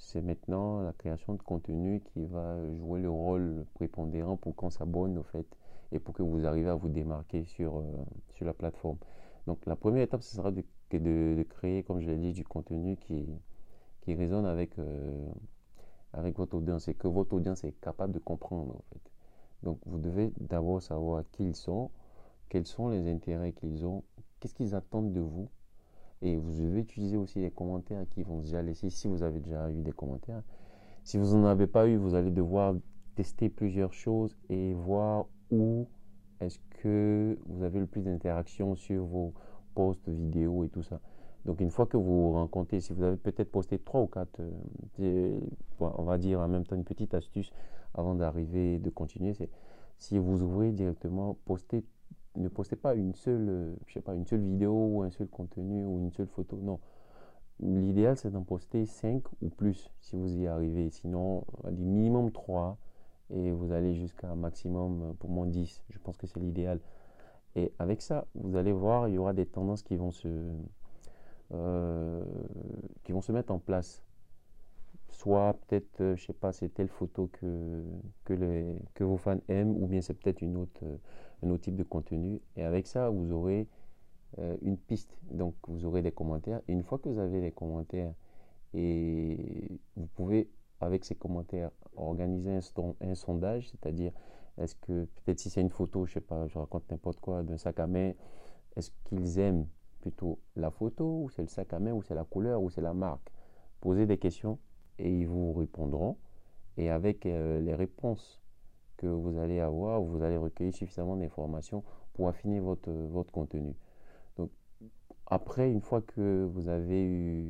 c'est 0.00 0.22
maintenant 0.22 0.80
la 0.80 0.92
création 0.92 1.34
de 1.34 1.42
contenu 1.42 2.02
qui 2.12 2.24
va 2.26 2.56
jouer 2.76 3.00
le 3.00 3.10
rôle 3.10 3.64
prépondérant 3.74 4.36
pour 4.36 4.56
qu'on 4.56 4.70
s'abonne 4.70 5.18
au 5.18 5.22
fait 5.22 5.46
et 5.92 5.98
pour 5.98 6.14
que 6.14 6.22
vous 6.22 6.46
arrivez 6.46 6.68
à 6.68 6.74
vous 6.74 6.88
démarquer 6.88 7.44
sur, 7.44 7.78
euh, 7.78 7.84
sur 8.34 8.46
la 8.46 8.54
plateforme. 8.54 8.98
Donc 9.46 9.64
la 9.66 9.76
première 9.76 10.02
étape, 10.02 10.22
ce 10.22 10.36
sera 10.36 10.50
de 10.50 10.64
de, 10.98 11.44
créer, 11.48 11.82
comme 11.82 12.00
je 12.00 12.10
l'ai 12.10 12.16
dit, 12.16 12.32
du 12.32 12.44
contenu 12.44 12.96
qui, 12.96 13.26
qui 14.00 14.14
résonne 14.14 14.46
avec, 14.46 14.78
euh, 14.78 15.28
avec 16.12 16.36
votre 16.36 16.56
audience 16.56 16.88
et 16.88 16.94
que 16.94 17.06
votre 17.06 17.34
audience 17.34 17.64
est 17.64 17.78
capable 17.80 18.12
de 18.12 18.18
comprendre. 18.18 18.82
Donc 19.62 19.78
vous 19.86 19.98
devez 19.98 20.32
d'abord 20.40 20.82
savoir 20.82 21.22
qui 21.32 21.44
ils 21.44 21.56
sont, 21.56 21.90
quels 22.48 22.66
sont 22.66 22.88
les 22.88 23.08
intérêts 23.08 23.52
qu'ils 23.52 23.86
ont, 23.86 24.02
qu'est-ce 24.40 24.54
qu'ils 24.54 24.74
attendent 24.74 25.12
de 25.12 25.20
vous. 25.20 25.48
Et 26.22 26.36
vous 26.36 26.52
devez 26.52 26.80
utiliser 26.80 27.16
aussi 27.16 27.40
les 27.40 27.50
commentaires 27.50 28.04
qu'ils 28.10 28.24
vont 28.24 28.40
déjà 28.40 28.62
laisser 28.62 28.90
si 28.90 29.08
vous 29.08 29.22
avez 29.22 29.40
déjà 29.40 29.70
eu 29.70 29.82
des 29.82 29.92
commentaires. 29.92 30.42
Si 31.02 31.16
vous 31.16 31.36
n'en 31.36 31.46
avez 31.46 31.66
pas 31.66 31.86
eu, 31.88 31.96
vous 31.96 32.14
allez 32.14 32.30
devoir 32.30 32.74
tester 33.14 33.48
plusieurs 33.48 33.92
choses 33.92 34.36
et 34.48 34.74
voir 34.74 35.26
où 35.50 35.88
est-ce 36.40 36.58
que 36.82 37.38
vous 37.46 37.62
avez 37.62 37.80
le 37.80 37.86
plus 37.86 38.02
d'interactions 38.02 38.74
sur 38.74 39.04
vos, 39.04 39.32
posts, 39.74 40.08
vidéos 40.08 40.64
et 40.64 40.68
tout 40.68 40.82
ça. 40.82 41.00
Donc 41.44 41.60
une 41.60 41.70
fois 41.70 41.86
que 41.86 41.96
vous 41.96 42.32
rencontrez, 42.32 42.80
si 42.80 42.92
vous 42.92 43.02
avez 43.02 43.16
peut-être 43.16 43.50
posté 43.50 43.78
trois 43.78 44.02
ou 44.02 44.06
quatre, 44.06 44.40
euh, 45.00 45.40
on 45.80 46.02
va 46.02 46.18
dire 46.18 46.40
en 46.40 46.48
même 46.48 46.66
temps 46.66 46.76
une 46.76 46.84
petite 46.84 47.14
astuce 47.14 47.50
avant 47.94 48.14
d'arriver, 48.14 48.78
de 48.78 48.90
continuer, 48.90 49.32
c'est 49.32 49.48
si 49.98 50.18
vous 50.18 50.42
ouvrez 50.42 50.72
directement, 50.72 51.36
postez, 51.44 51.84
ne 52.36 52.48
postez 52.48 52.76
pas 52.76 52.94
une 52.94 53.14
seule, 53.14 53.48
euh, 53.48 53.74
je 53.86 53.94
sais 53.94 54.00
pas, 54.00 54.14
une 54.14 54.26
seule 54.26 54.40
vidéo 54.40 54.72
ou 54.72 55.02
un 55.02 55.10
seul 55.10 55.28
contenu 55.28 55.84
ou 55.84 55.98
une 55.98 56.12
seule 56.12 56.28
photo. 56.28 56.56
Non. 56.62 56.80
L'idéal 57.60 58.16
c'est 58.16 58.30
d'en 58.30 58.42
poster 58.42 58.86
cinq 58.86 59.22
ou 59.42 59.50
plus 59.50 59.90
si 60.00 60.16
vous 60.16 60.34
y 60.38 60.46
arrivez. 60.46 60.90
Sinon, 60.90 61.44
on 61.64 61.72
minimum 61.72 62.32
trois 62.32 62.78
et 63.30 63.52
vous 63.52 63.72
allez 63.72 63.94
jusqu'à 63.94 64.34
maximum 64.34 65.14
pour 65.18 65.30
moins 65.30 65.46
10. 65.46 65.82
Je 65.90 65.98
pense 65.98 66.16
que 66.16 66.26
c'est 66.26 66.40
l'idéal. 66.40 66.80
Et 67.56 67.72
avec 67.78 68.02
ça, 68.02 68.26
vous 68.34 68.56
allez 68.56 68.72
voir, 68.72 69.08
il 69.08 69.14
y 69.14 69.18
aura 69.18 69.32
des 69.32 69.46
tendances 69.46 69.82
qui 69.82 69.96
vont 69.96 70.12
se, 70.12 70.28
euh, 71.52 72.24
qui 73.04 73.12
vont 73.12 73.20
se 73.20 73.32
mettre 73.32 73.52
en 73.52 73.58
place. 73.58 74.02
soit 75.08 75.54
peut-être, 75.66 76.14
je 76.16 76.24
sais 76.24 76.32
pas, 76.32 76.52
c'est 76.52 76.68
telle 76.70 76.88
photo 76.88 77.28
que, 77.32 77.84
que, 78.24 78.32
les, 78.32 78.78
que 78.94 79.04
vos 79.04 79.16
fans 79.16 79.40
aiment, 79.48 79.76
ou 79.82 79.86
bien 79.86 80.00
c'est 80.00 80.14
peut-être 80.14 80.40
une 80.42 80.56
autre, 80.56 80.84
autre 81.48 81.62
type 81.62 81.76
de 81.76 81.82
contenu. 81.82 82.40
Et 82.56 82.62
avec 82.62 82.86
ça, 82.86 83.08
vous 83.10 83.32
aurez 83.32 83.68
une 84.62 84.76
piste. 84.76 85.18
Donc, 85.30 85.54
vous 85.66 85.84
aurez 85.86 86.02
des 86.02 86.12
commentaires. 86.12 86.60
Et 86.68 86.72
une 86.72 86.82
fois 86.82 86.98
que 86.98 87.08
vous 87.08 87.18
avez 87.18 87.40
les 87.40 87.50
commentaires, 87.50 88.14
et 88.74 89.80
vous 89.96 90.06
pouvez, 90.06 90.50
avec 90.80 91.04
ces 91.04 91.14
commentaires, 91.14 91.70
organiser 91.96 92.60
un, 93.00 93.14
sondage, 93.14 93.68
c'est-à-dire, 93.70 94.12
est-ce 94.58 94.74
que, 94.76 95.06
peut-être 95.06 95.40
si 95.40 95.50
c'est 95.50 95.60
une 95.60 95.70
photo, 95.70 96.06
je 96.06 96.14
sais 96.14 96.20
pas, 96.20 96.46
je 96.46 96.58
raconte 96.58 96.88
n'importe 96.90 97.20
quoi, 97.20 97.42
d'un 97.42 97.58
sac 97.58 97.80
à 97.80 97.86
main, 97.86 98.12
est-ce 98.76 98.90
qu'ils 99.04 99.38
aiment 99.38 99.66
plutôt 100.00 100.38
la 100.56 100.70
photo, 100.70 101.22
ou 101.24 101.30
c'est 101.30 101.42
le 101.42 101.48
sac 101.48 101.72
à 101.72 101.80
main, 101.80 101.92
ou 101.92 102.02
c'est 102.02 102.14
la 102.14 102.24
couleur, 102.24 102.62
ou 102.62 102.70
c'est 102.70 102.80
la 102.80 102.94
marque? 102.94 103.30
Posez 103.80 104.06
des 104.06 104.18
questions 104.18 104.58
et 104.98 105.10
ils 105.10 105.26
vous 105.26 105.52
répondront. 105.52 106.16
Et 106.76 106.90
avec 106.90 107.26
euh, 107.26 107.60
les 107.60 107.74
réponses 107.74 108.40
que 109.00 109.06
vous 109.06 109.38
allez 109.38 109.60
avoir, 109.60 110.02
vous 110.02 110.22
allez 110.22 110.36
recueillir 110.36 110.74
suffisamment 110.74 111.16
d'informations 111.16 111.82
pour 112.12 112.28
affiner 112.28 112.60
votre, 112.60 112.90
votre 112.90 113.32
contenu. 113.32 113.74
Donc, 114.36 114.50
après, 115.26 115.70
une 115.70 115.80
fois 115.80 116.02
que 116.02 116.44
vous 116.44 116.68
avez 116.68 117.02
eu 117.02 117.46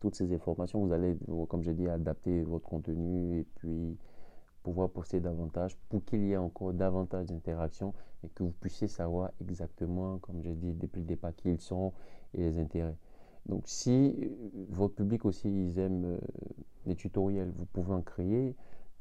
toutes 0.00 0.14
ces 0.14 0.32
informations, 0.32 0.80
vous 0.80 0.92
allez, 0.92 1.18
comme 1.48 1.62
je 1.62 1.70
dis, 1.70 1.86
adapter 1.86 2.42
votre 2.42 2.66
contenu 2.66 3.40
et 3.40 3.44
puis 3.56 3.98
pouvoir 4.62 4.88
poster 4.88 5.20
davantage 5.20 5.76
pour 5.90 6.02
qu'il 6.04 6.24
y 6.24 6.32
ait 6.32 6.36
encore 6.38 6.72
davantage 6.72 7.26
d'interactions 7.26 7.92
et 8.24 8.28
que 8.30 8.42
vous 8.42 8.52
puissiez 8.52 8.88
savoir 8.88 9.30
exactement, 9.40 10.18
comme 10.18 10.42
j'ai 10.42 10.54
dit 10.54 10.72
depuis 10.72 11.00
le 11.00 11.06
départ, 11.06 11.34
qui 11.36 11.50
ils 11.50 11.60
sont 11.60 11.92
et 12.32 12.40
les 12.40 12.58
intérêts. 12.58 12.96
Donc 13.48 13.62
si 13.66 14.14
euh, 14.18 14.28
votre 14.70 14.94
public 14.94 15.24
aussi, 15.24 15.48
ils 15.48 15.78
aiment 15.78 16.04
euh, 16.04 16.18
les 16.86 16.96
tutoriels, 16.96 17.52
vous 17.54 17.66
pouvez 17.66 17.92
en 17.92 18.02
créer. 18.02 18.56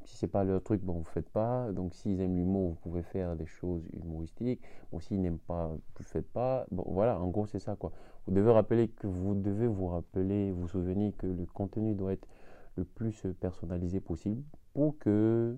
Si 0.06 0.18
c'est 0.18 0.28
pas 0.28 0.44
leur 0.44 0.62
truc, 0.62 0.82
bon, 0.82 0.94
vous 0.94 1.04
faites 1.04 1.30
pas. 1.30 1.72
Donc 1.72 1.94
s'ils 1.96 2.22
aiment 2.22 2.38
l'humour, 2.38 2.70
vous 2.70 2.76
pouvez 2.76 3.02
faire 3.02 3.36
des 3.36 3.46
choses 3.46 3.84
humoristiques. 3.94 4.62
Bon, 4.92 5.00
s'ils 5.00 5.22
n'aiment 5.22 5.40
pas, 5.40 5.68
vous 5.68 6.04
faites 6.04 6.30
pas. 6.32 6.66
Bon, 6.72 6.86
voilà, 6.88 7.20
en 7.20 7.28
gros, 7.28 7.48
c'est 7.48 7.60
ça, 7.60 7.76
quoi. 7.76 7.92
Vous 8.26 8.34
devez 8.34 8.52
rappeler 8.52 8.90
que 8.90 9.08
vous 9.08 9.36
devez 9.36 9.68
vous 9.68 9.88
rappeler, 9.88 10.52
vous 10.52 10.68
souvenir 10.68 11.14
que 11.18 11.28
le 11.28 11.46
contenu 11.46 11.96
doit 11.96 12.14
être 12.14 12.28
le 12.76 12.84
plus 12.84 13.26
personnalisé 13.40 14.00
possible 14.00 14.44
pour 14.74 14.98
que 15.00 15.58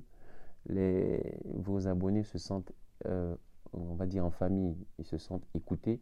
les, 0.67 1.39
vos 1.45 1.87
abonnés 1.87 2.23
se 2.23 2.37
sentent, 2.37 2.71
euh, 3.05 3.35
on 3.73 3.95
va 3.95 4.05
dire 4.05 4.25
en 4.25 4.31
famille, 4.31 4.75
ils 4.99 5.05
se 5.05 5.17
sentent 5.17 5.47
écoutés 5.55 5.99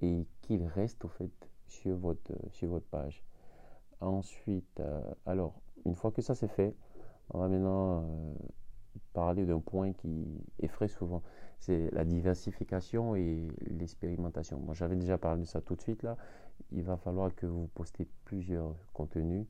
et 0.00 0.26
qu'ils 0.42 0.64
restent 0.64 1.04
au 1.04 1.08
fait 1.08 1.30
sur 1.66 1.96
votre, 1.96 2.32
sur 2.50 2.70
votre 2.70 2.86
page. 2.86 3.24
Ensuite, 4.00 4.80
euh, 4.80 5.00
alors, 5.24 5.60
une 5.84 5.94
fois 5.94 6.10
que 6.10 6.22
ça 6.22 6.34
c'est 6.34 6.48
fait, 6.48 6.74
on 7.30 7.38
va 7.38 7.48
maintenant 7.48 8.00
euh, 8.00 8.34
parler 9.12 9.44
d'un 9.44 9.60
point 9.60 9.92
qui 9.92 10.26
effraie 10.60 10.88
souvent. 10.88 11.22
C'est 11.58 11.90
la 11.92 12.04
diversification 12.04 13.16
et 13.16 13.48
l'expérimentation. 13.66 14.58
Moi, 14.58 14.74
j'avais 14.74 14.96
déjà 14.96 15.18
parlé 15.18 15.42
de 15.42 15.46
ça 15.46 15.60
tout 15.60 15.74
de 15.74 15.80
suite 15.80 16.02
là. 16.02 16.16
Il 16.72 16.82
va 16.82 16.96
falloir 16.96 17.34
que 17.34 17.46
vous 17.46 17.68
postez 17.74 18.06
plusieurs 18.24 18.74
contenus. 18.92 19.46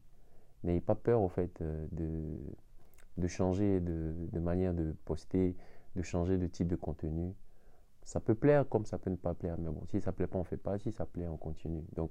N'ayez 0.65 0.81
pas 0.81 0.95
peur, 0.95 1.23
au 1.23 1.29
fait, 1.29 1.63
de, 1.63 2.39
de 3.19 3.27
changer 3.29 3.81
de, 3.81 4.39
manière 4.39 4.75
de 4.75 4.95
poster, 5.05 5.57
de 5.95 6.03
changer 6.03 6.39
de 6.39 6.47
type 6.47 6.69
de 6.69 6.77
contenu. 6.77 7.33
Ça 8.03 8.21
peut 8.21 8.35
plaire 8.35 8.69
comme 8.69 8.87
ça 8.87 8.99
peut 8.99 9.11
ne 9.11 9.17
pas 9.17 9.35
plaire, 9.35 9.57
mais 9.59 9.71
bon, 9.71 9.83
si 9.87 10.01
ça 10.01 10.11
ne 10.11 10.17
plaît 10.17 10.27
pas, 10.27 10.39
on 10.39 10.43
ne 10.43 10.47
fait 10.47 10.57
pas, 10.57 10.79
si 10.79 10.93
ça 10.93 11.07
plaît, 11.07 11.27
on 11.27 11.37
continue. 11.37 11.83
Donc, 11.95 12.11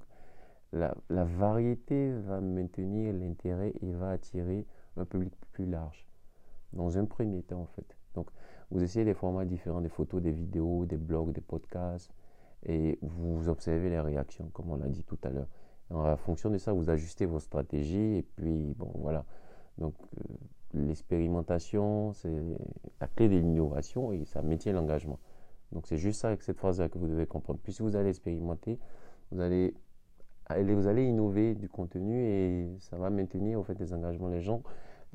la, 0.72 0.94
variété 1.08 2.12
va 2.12 2.40
maintenir 2.40 3.14
l'intérêt 3.14 3.72
et 3.80 3.92
va 3.92 4.10
attirer 4.10 4.66
un 4.96 5.04
public 5.04 5.32
plus 5.52 5.66
large, 5.66 6.06
dans 6.72 6.98
un 6.98 7.04
premier 7.04 7.42
temps, 7.42 7.60
en 7.60 7.66
fait. 7.66 7.96
Donc, 8.14 8.28
vous 8.70 8.82
essayez 8.82 9.04
des 9.04 9.14
formats 9.14 9.44
différents, 9.44 9.80
des 9.80 9.88
photos, 9.88 10.22
des 10.22 10.32
vidéos, 10.32 10.86
des 10.86 10.96
blogs, 10.96 11.32
des 11.32 11.40
podcasts, 11.40 12.12
et 12.64 12.98
vous 13.02 13.48
observez 13.48 13.90
les 13.90 14.00
réactions, 14.00 14.48
comme 14.52 14.70
on 14.70 14.76
l'a 14.76 14.88
dit 14.88 15.04
tout 15.04 15.18
à 15.22 15.30
l'heure. 15.30 15.48
En 15.90 16.16
fonction 16.16 16.50
de 16.50 16.58
ça, 16.58 16.72
vous 16.72 16.90
ajustez 16.90 17.26
vos 17.26 17.38
stratégies, 17.38 18.16
et 18.16 18.22
puis, 18.22 18.74
bon, 18.74 18.90
voilà. 18.96 19.24
Donc, 19.78 19.94
euh, 20.18 20.34
l'expérimentation, 20.74 22.12
c'est 22.12 22.32
la 23.00 23.06
clé 23.06 23.28
de 23.28 23.36
l'innovation 23.36 24.12
et 24.12 24.24
ça 24.24 24.42
maintient 24.42 24.72
l'engagement. 24.72 25.18
Donc 25.72 25.86
c'est 25.86 25.96
juste 25.96 26.20
ça 26.20 26.28
avec 26.28 26.42
cette 26.42 26.58
phrase-là 26.58 26.88
que 26.88 26.98
vous 26.98 27.08
devez 27.08 27.26
comprendre. 27.26 27.60
Puis 27.62 27.72
si 27.72 27.82
vous 27.82 27.96
allez 27.96 28.10
expérimenter, 28.10 28.78
vous 29.30 29.40
allez, 29.40 29.74
vous 30.50 30.86
allez 30.86 31.04
innover 31.04 31.54
du 31.54 31.68
contenu 31.68 32.24
et 32.24 32.76
ça 32.78 32.96
va 32.96 33.10
maintenir 33.10 33.58
au 33.60 33.62
fait 33.62 33.74
des 33.74 33.92
engagements. 33.92 34.28
Les 34.28 34.40
gens, 34.40 34.62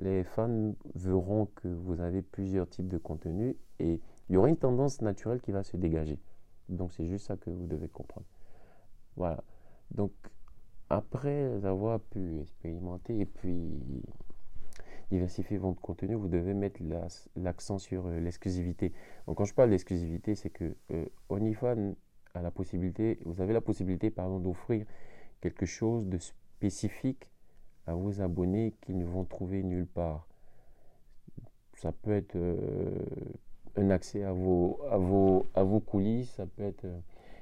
les 0.02 0.24
fans 0.24 0.74
verront 0.96 1.48
que 1.56 1.68
vous 1.68 2.02
avez 2.02 2.22
plusieurs 2.22 2.68
types 2.68 2.88
de 2.88 2.98
contenus 2.98 3.56
et 3.80 4.02
il 4.30 4.34
y 4.34 4.38
aura 4.38 4.50
une 4.50 4.58
tendance 4.58 5.02
naturelle 5.02 5.42
qui 5.42 5.52
va 5.52 5.64
se 5.64 5.78
dégager. 5.78 6.20
Donc 6.70 6.92
c'est 6.94 7.06
juste 7.06 7.28
ça 7.28 7.38
que 7.38 7.50
vous 7.50 7.68
devez 7.68 7.88
comprendre. 7.88 8.26
Voilà. 9.16 9.44
Donc 9.92 10.12
après 10.90 11.64
avoir 11.66 12.00
pu 12.00 12.40
expérimenter 12.42 13.20
et 13.20 13.26
puis 13.26 13.80
diversifier 15.12 15.58
votre 15.58 15.82
contenu, 15.82 16.16
vous 16.16 16.30
devez 16.30 16.54
mettre 16.54 16.82
l'accent 17.36 17.78
sur 17.78 18.08
euh, 18.08 18.20
l'exclusivité. 18.20 18.94
Donc 19.28 19.38
quand 19.38 19.46
je 19.46 19.54
parle 19.54 19.70
d'exclusivité, 19.70 20.36
c'est 20.36 20.50
que 20.50 20.76
euh, 20.92 21.06
OnlyFans 21.30 21.96
a 22.34 22.42
la 22.42 22.52
possibilité, 22.52 23.20
vous 23.26 23.42
avez 23.42 23.54
la 23.54 23.62
possibilité 23.62 24.10
pardon 24.10 24.40
d'offrir 24.40 24.86
quelque 25.42 25.66
chose 25.66 26.08
de 26.08 26.18
spécifique 26.18 27.31
à 27.88 27.94
vos 27.94 28.22
abonnés 28.22 28.74
qu'ils 28.82 28.98
ne 28.98 29.06
vont 29.06 29.26
trouver 29.26 29.64
nulle 29.64 29.88
part. 29.88 30.28
Ça 31.76 31.92
peut 31.92 32.14
être 32.14 32.36
euh, 32.36 33.00
un 33.76 33.90
accès 33.90 34.24
à 34.24 34.34
vos, 34.34 34.80
à, 34.90 34.98
vos, 34.98 35.48
à 35.56 35.64
vos 35.64 35.80
coulisses, 35.80 36.32
ça 36.32 36.46
peut 36.46 36.64
être 36.64 36.86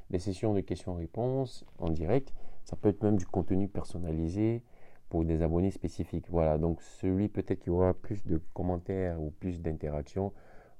des 0.10 0.19
sessions 0.19 0.53
de 0.53 0.62
questions-réponses 0.62 1.65
en 1.77 1.89
direct, 1.89 2.34
ça 2.63 2.75
peut 2.75 2.89
être 2.89 3.03
même 3.03 3.17
du 3.17 3.25
contenu 3.25 3.67
personnalisé, 3.67 4.63
pour 5.10 5.25
des 5.25 5.41
abonnés 5.41 5.72
spécifiques. 5.72 6.29
Voilà, 6.29 6.58
donc 6.58 6.81
celui 6.81 7.27
peut-être 7.27 7.60
qui 7.60 7.69
aura 7.69 7.93
plus 7.93 8.25
de 8.25 8.39
commentaires 8.53 9.22
ou 9.22 9.31
plus 9.31 9.60
d'interactions, 9.60 10.31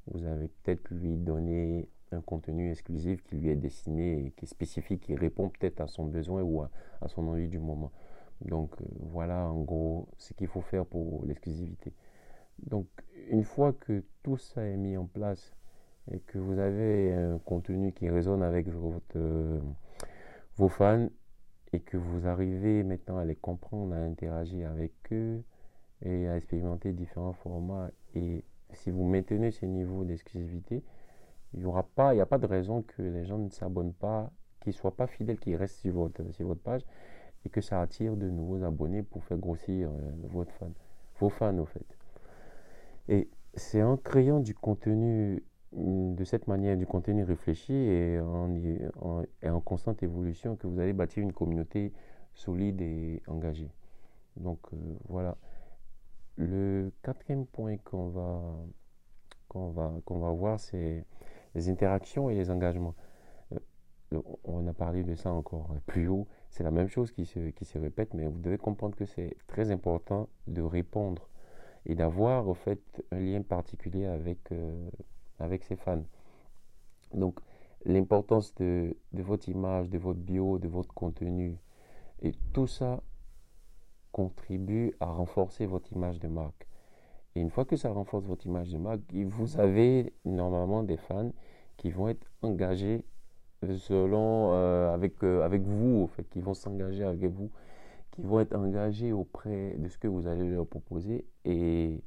vous 0.08 0.24
avez 0.24 0.48
peut-être 0.48 0.90
lui 0.92 1.18
donné 1.18 1.90
un 2.12 2.22
contenu 2.22 2.72
exclusif 2.72 3.22
qui 3.24 3.36
lui 3.36 3.50
est 3.50 3.56
destiné 3.56 4.34
qui 4.38 4.46
est 4.46 4.48
spécifique, 4.48 5.02
qui 5.02 5.16
répond 5.16 5.50
peut-être 5.50 5.82
à 5.82 5.88
son 5.88 6.06
besoin 6.06 6.42
ou 6.42 6.62
à, 6.62 6.70
son 7.08 7.28
envie 7.28 7.48
du 7.48 7.60
moment. 7.60 7.92
Donc 8.42 8.72
euh, 8.82 8.86
voilà 9.12 9.48
en 9.48 9.62
gros 9.62 10.08
ce 10.18 10.34
qu'il 10.34 10.48
faut 10.48 10.62
faire 10.62 10.86
pour 10.86 11.26
l'exclusivité. 11.26 11.94
Donc 12.64 12.88
une 13.30 13.44
fois 13.44 13.74
que 13.74 14.04
tout 14.24 14.38
ça 14.38 14.64
est 14.64 14.78
mis 14.78 14.98
en 14.98 15.06
place 15.06 15.54
et 16.12 16.20
que 16.20 16.38
vous 16.38 16.60
avez 16.60 17.14
un 17.14 17.38
contenu 17.40 17.94
qui 17.94 18.10
résonne 18.10 18.42
avec 18.42 18.68
euh, 19.16 19.60
vos 20.58 20.70
fans, 20.70 21.08
et 21.74 21.80
que 21.80 21.98
vous 21.98 22.28
arrivez 22.28 22.84
maintenant 22.84 23.18
à 23.18 23.26
les 23.26 23.36
comprendre, 23.36 23.94
à 23.94 24.00
interagir 24.00 24.70
avec 24.70 24.94
eux 25.12 25.44
et 26.02 26.28
à 26.28 26.38
expérimenter 26.38 26.94
différents 26.94 27.34
formats. 27.34 27.90
Et 28.16 28.44
si 28.74 28.90
vous 28.90 29.04
maintenez 29.04 29.52
ce 29.52 29.66
niveau 29.66 30.04
d'exclusivité, 30.04 30.84
il 31.54 31.60
n'y 31.60 31.66
aura 31.66 31.84
pas, 31.84 32.14
il 32.14 32.18
n'y 32.18 32.22
a 32.22 32.26
pas 32.26 32.38
de 32.38 32.46
raison 32.46 32.82
que 32.82 33.02
les 33.02 33.26
gens 33.26 33.38
ne 33.38 33.50
s'abonnent 33.50 33.94
pas, 33.94 34.32
qu'ils 34.62 34.72
ne 34.72 34.76
soient 34.76 34.96
pas 34.96 35.08
fidèles, 35.08 35.40
qu'ils 35.40 35.56
restent 35.56 35.80
sur 35.80 35.94
votre, 35.94 36.32
sur 36.34 36.48
votre 36.48 36.62
page 36.62 36.86
et 37.46 37.50
que 37.50 37.62
ça 37.62 37.82
attire 37.82 38.16
de 38.16 38.30
nouveaux 38.30 38.64
abonnés 38.64 39.04
pour 39.04 39.24
faire 39.24 39.38
grossir 39.38 39.90
euh, 39.90 40.12
votre 40.30 40.52
fan, 40.54 40.74
vos 41.20 41.30
fans 41.30 41.58
au 41.58 41.66
fait. 41.66 41.86
Et 43.08 43.30
c'est 43.54 43.82
en 43.82 43.98
créant 43.98 44.40
du 44.40 44.54
contenu 44.54 45.44
de 45.72 46.24
cette 46.24 46.48
manière 46.48 46.76
du 46.78 46.88
contenu 46.88 47.24
réfléchi 47.24 47.74
et 47.74 48.20
en, 48.20 48.50
en, 49.02 49.24
en, 49.46 49.60
constante 49.62 50.02
évolution 50.02 50.56
que 50.56 50.66
vous 50.66 50.80
allez 50.80 50.94
bâtir 50.94 51.22
une 51.22 51.34
communauté 51.34 51.94
solide 52.34 52.82
et 52.82 53.22
engagée. 53.28 53.70
Donc 54.38 54.60
euh, 54.74 54.78
voilà. 55.08 55.38
Le 56.38 56.92
quatrième 57.04 57.46
point 57.46 57.78
qu'on 57.78 58.08
va, 58.08 58.42
qu'on 59.48 59.70
va, 59.70 59.94
qu'on 60.06 60.20
va 60.20 60.32
voir, 60.32 60.60
c'est 60.60 61.06
les 61.54 61.70
interactions 61.70 62.30
et 62.30 62.36
les 62.36 62.50
engagements. 62.50 62.96
Euh, 63.54 64.22
on 64.44 64.66
a 64.68 64.74
parlé 64.74 65.04
de 65.04 65.16
ça 65.16 65.32
encore 65.32 65.76
plus 65.86 66.08
haut. 66.08 66.28
C'est 66.50 66.64
la 66.64 66.72
même 66.72 66.88
chose 66.88 67.12
qui 67.12 67.26
se, 67.26 67.50
qui 67.52 67.66
se 67.66 67.78
répète, 67.78 68.14
mais 68.14 68.26
vous 68.26 68.40
devez 68.40 68.58
comprendre 68.58 68.96
que 68.96 69.06
c'est 69.06 69.36
très 69.48 69.72
important 69.72 70.30
de 70.48 70.62
répondre 70.62 71.30
et 71.86 71.96
d'avoir 71.96 72.48
en 72.50 72.54
fait 72.54 72.82
un 73.12 73.20
lien 73.20 73.42
particulier 73.42 74.06
avec 74.06 74.52
euh, 74.52 74.90
avec 75.40 75.64
ses 75.64 75.76
fans. 75.76 76.04
Donc, 77.14 77.40
l'importance 77.86 78.54
de, 78.56 78.96
votre 79.14 79.50
image, 79.50 79.90
de 79.90 79.98
votre 79.98 80.20
bio, 80.20 80.60
de 80.60 80.68
votre 80.68 80.94
contenu, 80.94 81.58
et 82.22 82.34
tout 82.54 82.68
ça 82.68 83.02
contribue 84.12 84.94
à 85.00 85.06
renforcer 85.06 85.66
votre 85.66 85.92
image 85.94 86.20
de 86.20 86.28
marque. 86.28 86.68
Et 87.36 87.42
une 87.42 87.50
fois 87.50 87.66
que 87.66 87.76
ça 87.76 87.92
renforce 87.92 88.26
votre 88.26 88.46
image 88.46 88.70
de 88.70 88.78
marque, 88.78 89.02
vous 89.14 89.60
avez 89.60 90.14
normalement 90.26 90.84
des 90.84 90.98
fans 90.98 91.32
qui 91.78 91.92
vont 91.92 92.10
être 92.10 92.28
engagés 92.42 93.04
selon 93.78 94.54
euh, 94.54 94.94
avec 94.94 95.24
euh, 95.24 95.44
avec 95.44 95.64
vous, 95.64 96.04
en 96.04 96.08
fait, 96.08 96.24
qui 96.30 96.42
vont 96.42 96.54
s'engager 96.54 97.04
avec 97.04 97.32
vous, 97.32 97.50
qui 98.12 98.22
vont 98.22 98.40
être 98.40 98.56
engagés 98.56 99.12
auprès 99.12 99.76
de 99.78 99.88
ce 99.90 99.98
que 99.98 100.08
vous 100.08 100.28
allez 100.28 100.50
leur 100.50 100.68
proposer 100.68 101.26
et 101.46 102.02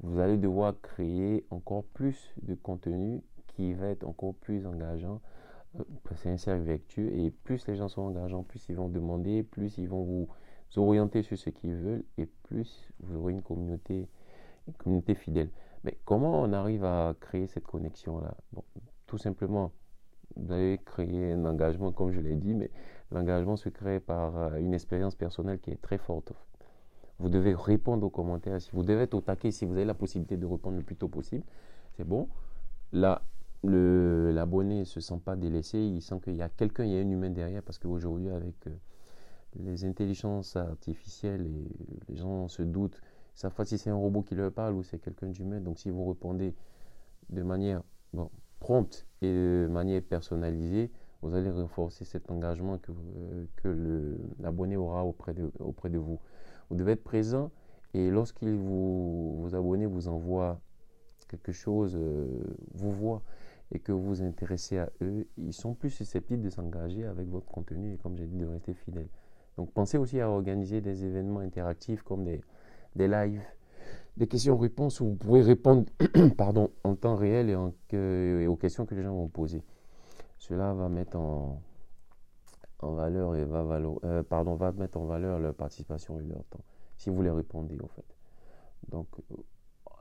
vous 0.00 0.18
allez 0.20 0.36
devoir 0.36 0.80
créer 0.80 1.44
encore 1.50 1.84
plus 1.84 2.34
de 2.42 2.54
contenu 2.54 3.20
qui 3.48 3.74
va 3.74 3.88
être 3.88 4.04
encore 4.04 4.34
plus 4.34 4.66
engageant. 4.66 5.20
Euh, 5.78 5.84
c'est 6.16 6.30
un 6.30 6.38
cercle 6.38 6.62
vertueux 6.62 7.12
et 7.14 7.30
plus 7.30 7.66
les 7.66 7.76
gens 7.76 7.88
sont 7.88 8.02
engageants, 8.02 8.42
plus 8.42 8.64
ils 8.68 8.76
vont 8.76 8.88
demander, 8.88 9.42
plus 9.42 9.76
ils 9.78 9.88
vont 9.88 10.02
vous 10.02 10.28
orienter 10.76 11.22
sur 11.22 11.36
ce 11.36 11.50
qu'ils 11.50 11.74
veulent 11.74 12.04
et 12.18 12.26
plus 12.44 12.88
vous 13.00 13.16
aurez 13.16 13.32
une 13.32 13.42
communauté, 13.42 14.08
communauté 14.78 15.14
fidèle. 15.14 15.50
Mais 15.84 15.98
comment 16.04 16.42
on 16.42 16.52
arrive 16.52 16.84
à 16.84 17.14
créer 17.20 17.46
cette 17.46 17.64
connexion-là? 17.64 18.34
Bon, 18.52 18.64
Tout 19.06 19.18
simplement, 19.18 19.72
vous 20.38 20.52
allez 20.52 20.78
créer 20.84 21.32
un 21.32 21.44
engagement, 21.44 21.92
comme 21.92 22.12
je 22.12 22.20
l'ai 22.20 22.36
dit, 22.36 22.54
mais 22.54 22.70
l'engagement 23.10 23.56
se 23.56 23.68
crée 23.68 24.00
par 24.00 24.36
euh, 24.36 24.56
une 24.58 24.74
expérience 24.74 25.14
personnelle 25.14 25.58
qui 25.58 25.70
est 25.70 25.80
très 25.80 25.98
forte. 25.98 26.32
Vous 27.18 27.28
devez 27.28 27.54
répondre 27.54 28.06
aux 28.06 28.10
commentaires. 28.10 28.60
Si 28.60 28.70
vous 28.72 28.84
devez 28.84 29.02
être 29.02 29.14
au 29.14 29.20
taquet, 29.20 29.50
si 29.50 29.64
vous 29.64 29.72
avez 29.72 29.84
la 29.84 29.94
possibilité 29.94 30.36
de 30.36 30.46
répondre 30.46 30.76
le 30.76 30.84
plus 30.84 30.96
tôt 30.96 31.08
possible, 31.08 31.44
c'est 31.96 32.06
bon. 32.06 32.28
Là, 32.92 33.22
l'abonné 33.64 34.80
ne 34.80 34.84
se 34.84 35.00
sent 35.00 35.20
pas 35.24 35.34
délaissé, 35.34 35.80
il 35.80 36.00
sent 36.00 36.20
qu'il 36.22 36.36
y 36.36 36.42
a 36.42 36.48
quelqu'un, 36.48 36.84
il 36.84 36.92
y 36.92 36.96
a 36.96 37.00
un 37.00 37.10
humain 37.10 37.30
derrière, 37.30 37.62
parce 37.62 37.78
qu'aujourd'hui, 37.78 38.30
avec 38.30 38.54
euh, 38.68 38.70
les 39.56 39.84
intelligences 39.84 40.54
artificielles, 40.54 41.44
les 42.08 42.16
gens 42.16 42.46
se 42.46 42.62
doutent, 42.62 43.00
ils 43.34 43.40
savent 43.40 43.54
pas 43.54 43.64
si 43.64 43.78
c'est 43.78 43.90
un 43.90 43.96
robot 43.96 44.22
qui 44.22 44.36
leur 44.36 44.52
parle 44.52 44.74
ou 44.74 44.84
c'est 44.84 44.98
quelqu'un 45.00 45.26
d'humain. 45.28 45.60
Donc, 45.60 45.80
si 45.80 45.90
vous 45.90 46.08
répondez 46.08 46.54
de 47.30 47.42
manière 47.42 47.82
bon, 48.12 48.30
prompte 48.60 49.07
et 49.22 49.32
de 49.32 49.68
manière 49.70 50.02
personnalisée, 50.02 50.90
vous 51.22 51.34
allez 51.34 51.50
renforcer 51.50 52.04
cet 52.04 52.30
engagement 52.30 52.78
que, 52.78 52.92
euh, 52.92 53.44
que 53.56 54.18
l'abonné 54.40 54.76
aura 54.76 55.04
auprès 55.04 55.34
de, 55.34 55.50
auprès 55.58 55.90
de 55.90 55.98
vous. 55.98 56.20
Vous 56.70 56.76
devez 56.76 56.92
être 56.92 57.04
présent 57.04 57.50
et 57.94 58.10
lorsqu'il 58.10 58.54
vous, 58.54 59.40
vous 59.40 59.54
abonnez 59.54 59.86
vous 59.86 60.08
envoie 60.08 60.60
quelque 61.28 61.52
chose, 61.52 61.96
euh, 61.96 62.26
vous 62.74 62.92
voit 62.92 63.22
et 63.72 63.78
que 63.80 63.92
vous 63.92 64.02
vous 64.02 64.22
intéressez 64.22 64.78
à 64.78 64.90
eux, 65.02 65.26
ils 65.36 65.52
sont 65.52 65.74
plus 65.74 65.90
susceptibles 65.90 66.42
de 66.42 66.50
s'engager 66.50 67.04
avec 67.04 67.28
votre 67.28 67.46
contenu 67.46 67.94
et 67.94 67.96
comme 67.98 68.16
j'ai 68.16 68.26
dit, 68.26 68.36
de 68.36 68.46
rester 68.46 68.72
fidèles. 68.72 69.08
Donc 69.56 69.72
pensez 69.72 69.98
aussi 69.98 70.20
à 70.20 70.30
organiser 70.30 70.80
des 70.80 71.04
événements 71.04 71.40
interactifs 71.40 72.02
comme 72.02 72.24
des, 72.24 72.40
des 72.96 73.08
lives, 73.08 73.42
des 74.16 74.26
questions-réponses 74.26 75.00
où 75.00 75.06
vous 75.06 75.16
pouvez 75.16 75.42
répondre 75.42 75.84
pardon, 76.36 76.70
en 76.84 76.94
temps 76.96 77.16
réel 77.16 77.50
et, 77.50 78.46
aux 78.46 78.56
questions 78.56 78.86
que 78.86 78.94
les 78.94 79.02
gens 79.02 79.14
vont 79.14 79.28
poser. 79.28 79.62
Cela 80.38 80.72
va 80.74 80.88
mettre 80.88 81.16
en, 81.16 81.60
en 82.80 82.92
valeur 82.92 83.36
et 83.36 83.44
va, 83.44 83.64
euh, 84.04 84.22
pardon, 84.22 84.54
va 84.54 84.72
mettre 84.72 84.98
en 84.98 85.04
valeur 85.04 85.38
leur 85.38 85.54
participation 85.54 86.20
et 86.20 86.24
leur 86.24 86.44
temps, 86.44 86.64
si 86.96 87.10
vous 87.10 87.22
les 87.22 87.30
répondez 87.30 87.78
en 87.80 87.88
fait. 87.88 88.04
Donc 88.88 89.06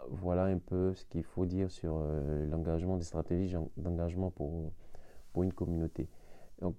voilà 0.10 0.46
un 0.46 0.58
peu 0.58 0.94
ce 0.94 1.06
qu'il 1.06 1.24
faut 1.24 1.46
dire 1.46 1.70
sur 1.72 1.98
euh, 1.98 2.46
l'engagement, 2.48 2.98
des 2.98 3.04
stratégies 3.04 3.56
d'engagement 3.78 4.32
pour, 4.32 4.72
pour 5.34 5.44
une 5.44 5.54
communauté. 5.54 6.08
Donc 6.62 6.76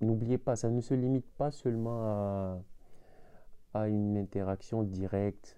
n'oubliez 0.00 0.38
pas, 0.38 0.56
ça 0.56 0.70
ne 0.70 0.80
se 0.80 0.94
limite 0.94 1.26
pas 1.36 1.50
seulement 1.50 2.02
à 2.04 2.58
à 3.74 3.88
une 3.88 4.16
interaction 4.16 4.82
directe 4.82 5.56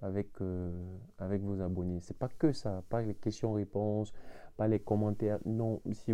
avec, 0.00 0.28
euh, 0.40 0.70
avec 1.18 1.42
vos 1.42 1.60
abonnés. 1.60 2.00
C'est 2.00 2.16
pas 2.16 2.28
que 2.28 2.52
ça, 2.52 2.82
pas 2.88 3.02
les 3.02 3.14
questions-réponses, 3.14 4.12
pas 4.56 4.68
les 4.68 4.78
commentaires. 4.78 5.38
Non, 5.44 5.80
si 5.92 6.12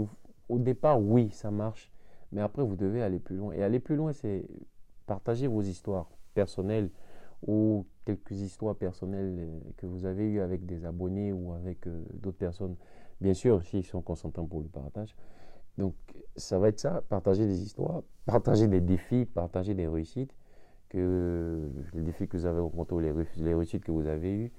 au 0.49 0.59
départ, 0.59 1.01
oui, 1.01 1.31
ça 1.31 1.51
marche, 1.51 1.93
mais 2.33 2.41
après, 2.41 2.63
vous 2.63 2.77
devez 2.77 3.03
aller 3.03 3.19
plus 3.19 3.37
loin. 3.37 3.53
Et 3.53 3.63
aller 3.63 3.81
plus 3.81 3.97
loin, 3.97 4.13
c'est 4.13 4.47
partager 5.07 5.47
vos 5.47 5.63
histoires 5.63 6.11
personnelles 6.35 6.91
ou 7.47 7.87
quelques 8.05 8.33
histoires 8.33 8.75
personnelles 8.75 9.37
euh, 9.39 9.61
que 9.77 9.87
vous 9.87 10.07
avez 10.07 10.27
eues 10.27 10.41
avec 10.41 10.65
des 10.65 10.85
abonnés 10.85 11.33
ou 11.33 11.53
avec 11.53 11.87
euh, 11.87 12.03
d'autres 12.15 12.39
personnes. 12.39 12.77
Bien 13.21 13.35
sûr, 13.35 13.63
s'ils 13.63 13.85
sont 13.85 14.03
consentants 14.03 14.47
pour 14.47 14.61
le 14.61 14.69
partage. 14.69 15.15
Donc, 15.77 15.95
ça 16.37 16.59
va 16.59 16.69
être 16.69 16.81
ça, 16.81 17.03
partager 17.09 17.47
des 17.47 17.63
histoires, 17.63 18.03
partager 18.27 18.67
des 18.67 18.81
défis, 18.81 19.27
partager 19.27 19.75
des 19.75 19.87
réussites 19.87 20.35
les 21.01 22.03
défis 22.03 22.29
que 22.29 22.37
vous 22.37 22.47
avez 22.47 22.61
rencontrés, 22.61 23.03
les, 23.03 23.13
les 23.39 23.55
réussites 23.55 23.85
que 23.85 23.93
vous 23.93 24.07
avez 24.07 24.33
eues, 24.33 24.53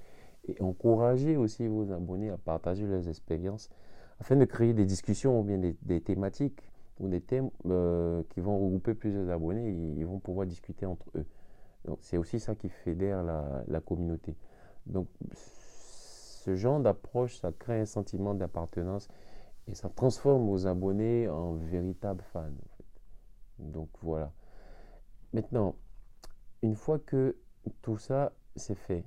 et 0.48 0.60
encourager 0.62 1.36
aussi 1.36 1.66
vos 1.66 1.90
abonnés 1.92 2.30
à 2.30 2.36
partager 2.36 2.86
leurs 2.86 3.08
expériences 3.08 3.70
afin 4.20 4.36
de 4.36 4.44
créer 4.44 4.72
des 4.72 4.84
discussions 4.84 5.40
ou 5.40 5.42
bien 5.42 5.58
des, 5.58 6.00
thématiques 6.00 6.62
ou 6.98 7.08
des 7.08 7.20
thèmes 7.20 7.50
euh, 7.66 8.22
qui 8.30 8.40
vont 8.40 8.58
regrouper 8.58 8.94
plusieurs 8.94 9.28
abonnés 9.30 9.68
et 9.68 9.72
ils 9.98 10.06
vont 10.06 10.18
pouvoir 10.18 10.46
discuter 10.46 10.86
entre 10.86 11.06
eux. 11.16 11.26
C'est 12.00 12.16
aussi 12.16 12.40
ça 12.40 12.54
qui 12.54 12.68
fédère 12.68 13.22
la, 13.22 13.80
communauté. 13.80 14.34
Donc 14.86 15.08
ce 15.34 16.54
genre 16.56 16.80
d'approche, 16.80 17.36
ça 17.36 17.52
crée 17.52 17.80
un 17.80 17.86
sentiment 17.86 18.34
d'appartenance 18.34 19.08
et 19.68 19.74
ça 19.74 19.88
transforme 19.88 20.46
vos 20.46 20.66
abonnés 20.66 21.28
en 21.28 21.54
véritables 21.54 22.24
fans. 22.32 22.50
Donc 23.58 23.88
voilà. 24.02 24.32
Maintenant, 25.32 25.76
une 26.66 26.74
fois 26.74 26.98
que 26.98 27.36
tout 27.80 27.96
ça 27.96 28.32
c'est 28.56 28.74
fait, 28.74 29.04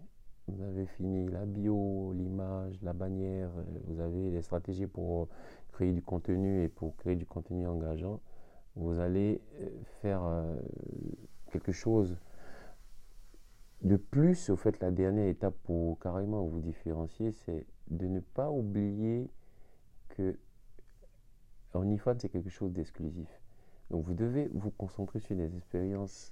vous 0.47 0.63
avez 0.63 0.85
fini 0.85 1.27
la 1.27 1.45
bio, 1.45 2.13
l'image, 2.13 2.81
la 2.81 2.93
bannière, 2.93 3.49
euh, 3.57 3.63
vous 3.85 3.99
avez 3.99 4.31
les 4.31 4.41
stratégies 4.41 4.87
pour 4.87 5.27
créer 5.73 5.91
du 5.91 6.01
contenu 6.01 6.63
et 6.63 6.69
pour 6.69 6.95
créer 6.95 7.17
du 7.17 7.25
contenu 7.25 7.67
engageant, 7.67 8.21
vous 8.75 8.99
allez 8.99 9.41
euh, 9.59 9.69
faire 10.01 10.23
euh, 10.23 10.55
quelque 11.51 11.73
chose 11.73 12.17
de 13.81 13.97
plus. 13.97 14.49
Au 14.49 14.55
fait, 14.55 14.79
la 14.79 14.91
dernière 14.91 15.27
étape 15.27 15.55
pour 15.63 15.99
carrément 15.99 16.43
vous 16.43 16.61
différencier, 16.61 17.33
c'est 17.33 17.65
de 17.89 18.07
ne 18.07 18.21
pas 18.21 18.49
oublier 18.49 19.29
que 20.09 20.37
OnlyFans, 21.73 22.19
c'est 22.19 22.29
quelque 22.29 22.49
chose 22.49 22.71
d'exclusif. 22.71 23.27
Donc, 23.89 24.05
vous 24.05 24.13
devez 24.13 24.47
vous 24.53 24.71
concentrer 24.71 25.19
sur 25.19 25.35
des 25.35 25.55
expériences 25.57 26.31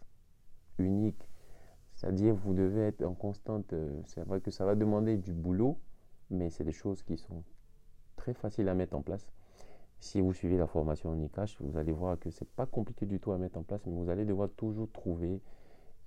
unique. 0.80 1.28
C'est-à-dire, 1.96 2.36
vous 2.36 2.54
devez 2.54 2.82
être 2.82 3.04
en 3.04 3.13
constante. 3.13 3.74
Euh, 3.74 3.90
c'est 4.06 4.24
vrai 4.24 4.40
que 4.40 4.52
ça 4.52 4.66
va 4.66 4.76
demander 4.76 5.18
du 5.18 5.34
boulot, 5.34 5.80
mais 6.30 6.50
c'est 6.50 6.63
des 6.63 6.72
choses 6.72 7.02
qui 7.02 7.18
sont 7.18 7.44
très 8.16 8.34
faciles 8.34 8.70
à 8.70 8.76
mettre 8.76 8.96
en 8.96 9.02
place. 9.02 9.28
Si 10.00 10.22
vous 10.22 10.32
suivez 10.32 10.58
la 10.58 10.68
formation 10.68 11.10
en 11.10 11.26
e-cash, 11.26 11.58
vous 11.60 11.76
allez 11.76 11.92
voir 11.92 12.20
que 12.20 12.30
c'est 12.30 12.48
pas 12.48 12.68
compliqué 12.68 13.08
du 13.08 13.20
tout 13.20 13.32
à 13.32 13.40
mettre 13.40 13.58
en 13.58 13.63
place, 13.63 13.82
mais 13.88 13.94
vous 13.94 14.10
allez 14.10 14.26
devoir 14.26 14.50
toujours 14.56 14.92
trouver 14.92 15.42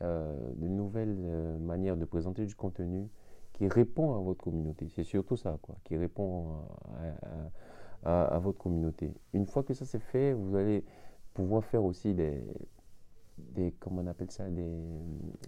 euh, 0.03 0.37
de 0.55 0.69
nouvelles 0.69 1.17
euh, 1.19 1.59
manières 1.59 1.97
de 1.97 2.05
présenter 2.05 2.47
du 2.47 2.55
contenu 2.55 3.09
qui 3.53 3.67
répond 3.67 4.15
à 4.15 4.21
votre 4.21 4.45
communauté. 4.45 4.89
C'est 4.91 5.03
surtout 5.03 5.37
ça, 5.37 5.59
quoi, 5.61 5.75
qui 5.83 5.97
répond 5.97 6.55
à, 8.05 8.23
à 8.23 8.39
votre 8.39 8.59
communauté. 8.59 9.13
Une 9.33 9.45
fois 9.45 9.65
que 9.65 9.75
ça 9.75 9.85
c'est 9.85 9.99
fait, 9.99 10.33
vous 10.33 10.55
allez 10.55 10.85
pouvoir 11.35 11.65
faire 11.65 11.85
aussi 11.85 12.15
des, 12.15 12.45
des, 13.55 13.73
comment 13.73 14.03
on 14.03 14.07
appelle 14.07 14.31
ça, 14.31 14.49
des, 14.49 14.81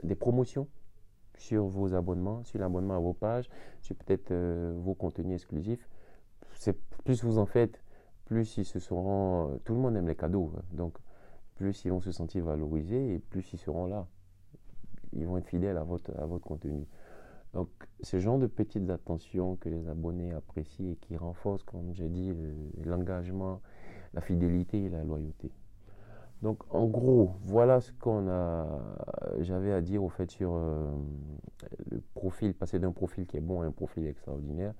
des 0.02 0.14
promotions 0.14 0.68
sur 1.36 1.66
vos 1.66 1.94
abonnements, 1.94 2.44
sur 2.44 2.58
l'abonnement 2.58 2.94
à 2.94 2.98
vos 2.98 3.14
pages, 3.14 3.48
sur 3.80 3.96
peut-être 3.96 4.30
euh, 4.30 4.74
vos 4.76 4.94
contenus 4.94 5.34
exclusifs. 5.34 5.88
C'est, 6.54 6.78
plus 7.04 7.24
vous 7.24 7.38
en 7.38 7.46
faites, 7.46 7.82
plus 8.26 8.56
ils 8.58 8.64
se 8.64 8.78
seront. 8.78 9.58
Tout 9.64 9.74
le 9.74 9.80
monde 9.80 9.96
aime 9.96 10.08
les 10.08 10.16
cadeaux, 10.16 10.52
hein. 10.56 10.62
donc 10.72 10.98
plus 11.56 11.84
ils 11.84 11.90
vont 11.90 12.00
se 12.00 12.12
sentir 12.12 12.44
valorisés 12.44 13.14
et 13.14 13.18
plus 13.18 13.52
ils 13.52 13.58
seront 13.58 13.86
là. 13.86 14.06
Ils 15.12 15.26
vont 15.26 15.36
être 15.38 15.48
fidèles 15.48 15.76
à 15.76 15.84
votre, 15.84 16.16
à 16.18 16.26
votre 16.26 16.44
contenu. 16.44 16.86
Donc, 17.52 17.68
ce 18.00 18.18
genre 18.18 18.38
de 18.38 18.46
petites 18.46 18.88
attentions 18.88 19.56
que 19.56 19.68
les 19.68 19.86
abonnés 19.86 20.32
apprécient 20.32 20.92
et 20.92 20.96
qui 20.96 21.16
renforcent, 21.16 21.64
comme 21.64 21.92
j'ai 21.92 22.08
dit, 22.08 22.32
l'engagement, 22.82 23.60
la 24.14 24.22
fidélité 24.22 24.84
et 24.84 24.88
la 24.88 25.04
loyauté. 25.04 25.50
Donc 26.42 26.62
en 26.74 26.86
gros, 26.86 27.36
voilà 27.44 27.80
ce 27.80 27.92
qu'on 27.92 28.28
a, 28.28 28.66
j'avais 29.40 29.72
à 29.72 29.80
dire 29.80 30.02
au 30.02 30.08
fait 30.08 30.30
sur 30.30 30.54
euh, 30.54 30.90
le 31.90 32.02
profil, 32.14 32.52
passer 32.54 32.78
d'un 32.78 32.92
profil 32.92 33.26
qui 33.26 33.36
est 33.36 33.40
bon 33.40 33.62
à 33.62 33.66
un 33.66 33.70
profil 33.70 34.06
extraordinaire. 34.06 34.74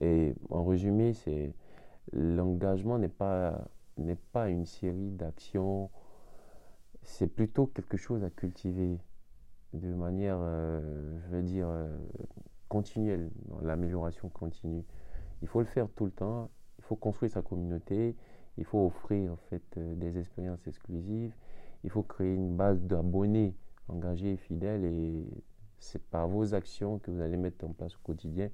Et 0.00 0.34
en 0.50 0.64
résumé, 0.64 1.12
c'est 1.12 1.54
l'engagement 2.12 2.98
n'est 2.98 3.08
pas 3.08 3.64
n'est 3.96 4.18
pas 4.32 4.48
une 4.48 4.66
série 4.66 5.10
d'actions, 5.10 5.88
c'est 7.02 7.28
plutôt 7.28 7.66
quelque 7.66 7.96
chose 7.96 8.24
à 8.24 8.30
cultiver 8.30 8.98
de 9.72 9.92
manière, 9.92 10.38
euh, 10.40 11.18
je 11.20 11.28
vais 11.28 11.42
dire, 11.42 11.68
euh, 11.68 11.96
continuelle, 12.68 13.30
l'amélioration 13.62 14.28
continue. 14.28 14.84
Il 15.42 15.48
faut 15.48 15.60
le 15.60 15.66
faire 15.66 15.88
tout 15.94 16.06
le 16.06 16.12
temps. 16.12 16.50
Il 16.78 16.84
faut 16.84 16.96
construire 16.96 17.32
sa 17.32 17.42
communauté. 17.42 18.16
Il 18.58 18.64
faut 18.64 18.86
offrir 18.86 19.32
en 19.32 19.36
fait 19.50 19.62
euh, 19.76 19.94
des 19.94 20.18
expériences 20.18 20.66
exclusives. 20.66 21.34
Il 21.82 21.90
faut 21.90 22.02
créer 22.02 22.34
une 22.34 22.56
base 22.56 22.80
d'abonnés 22.82 23.54
engagés 23.88 24.32
et 24.32 24.36
fidèles 24.36 24.84
et 24.84 25.26
c'est 25.78 26.02
par 26.02 26.28
vos 26.28 26.54
actions 26.54 26.98
que 26.98 27.10
vous 27.10 27.20
allez 27.20 27.36
mettre 27.36 27.64
en 27.64 27.72
place 27.72 27.94
au 27.96 28.00
quotidien 28.02 28.48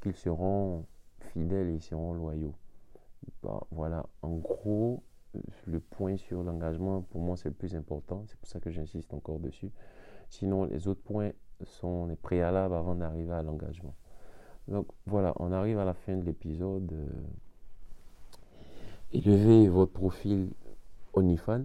qu'ils 0.00 0.16
seront 0.16 0.84
fidèles 1.32 1.68
et 1.68 1.74
ils 1.74 1.82
seront 1.82 2.12
loyaux. 2.12 2.54
voilà, 3.70 4.06
en 4.22 4.36
gros, 4.36 5.02
le 5.66 5.80
point 5.80 6.16
sur 6.16 6.42
l'engagement, 6.42 7.02
pour 7.02 7.20
moi, 7.20 7.36
c'est 7.36 7.48
le 7.48 7.54
plus 7.54 7.74
important. 7.74 8.24
C'est 8.26 8.38
pour 8.38 8.48
ça 8.48 8.60
que 8.60 8.70
j'insiste 8.70 9.12
encore 9.14 9.38
dessus. 9.38 9.70
Sinon, 10.28 10.64
les 10.64 10.88
autres 10.88 11.02
points 11.02 11.32
sont 11.64 12.06
les 12.06 12.16
préalables 12.16 12.74
avant 12.74 12.94
d'arriver 12.94 13.32
à 13.32 13.42
l'engagement. 13.42 13.94
Donc 14.68 14.86
voilà, 15.06 15.32
on 15.36 15.52
arrive 15.52 15.78
à 15.78 15.84
la 15.84 15.94
fin 15.94 16.16
de 16.16 16.24
l'épisode. 16.24 16.92
Élevez 19.10 19.68
votre 19.68 19.92
profil 19.92 20.50
OnlyFans. 21.14 21.64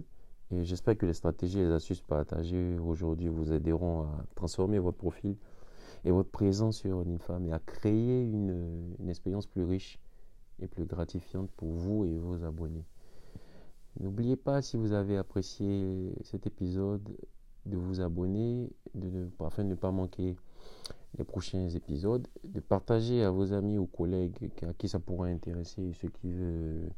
Et 0.50 0.64
j'espère 0.64 0.96
que 0.96 1.04
les 1.04 1.12
stratégies 1.12 1.58
et 1.58 1.64
les 1.64 1.72
astuces 1.72 2.00
partagées 2.00 2.78
aujourd'hui 2.78 3.28
vous 3.28 3.52
aideront 3.52 4.04
à 4.04 4.24
transformer 4.34 4.78
votre 4.78 4.96
profil 4.96 5.36
et 6.06 6.10
votre 6.10 6.30
présence 6.30 6.78
sur 6.78 6.96
OnlyFans 6.96 7.44
et 7.44 7.52
à 7.52 7.58
créer 7.58 8.22
une, 8.22 8.94
expérience 9.08 9.46
plus 9.46 9.64
riche 9.64 9.98
et 10.62 10.66
plus 10.66 10.86
gratifiante 10.86 11.50
pour 11.50 11.72
vous 11.72 12.06
et 12.06 12.16
vos 12.16 12.42
abonnés. 12.44 12.84
N'oubliez 14.00 14.36
pas, 14.36 14.62
si 14.62 14.78
vous 14.78 14.92
avez 14.92 15.18
apprécié 15.18 16.14
cet 16.22 16.46
épisode, 16.46 17.06
de 17.66 17.76
vous 17.76 18.00
abonner, 18.00 18.70
de, 18.94 19.28
afin 19.40 19.64
de 19.64 19.70
ne 19.70 19.74
pas 19.74 19.90
manquer 19.90 20.36
les 21.18 21.24
prochains 21.24 21.68
épisodes, 21.68 22.26
de 22.42 22.60
partager 22.60 23.22
à 23.22 23.30
vos 23.30 23.52
amis 23.52 23.78
ou 23.78 23.86
collègues 23.86 24.50
à 24.62 24.72
qui 24.72 24.88
ça 24.88 24.98
pourrait 24.98 25.32
intéresser, 25.32 25.92
ceux 25.92 26.08
qui 26.08 26.32
veulent 26.32 26.90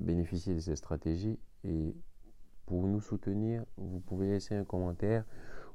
bénéficier 0.00 0.54
de 0.54 0.60
ces 0.60 0.76
stratégies. 0.76 1.38
Et 1.64 1.94
pour 2.66 2.86
nous 2.86 3.00
soutenir, 3.00 3.64
vous 3.76 4.00
pouvez 4.00 4.28
laisser 4.28 4.54
un 4.54 4.64
commentaire 4.64 5.24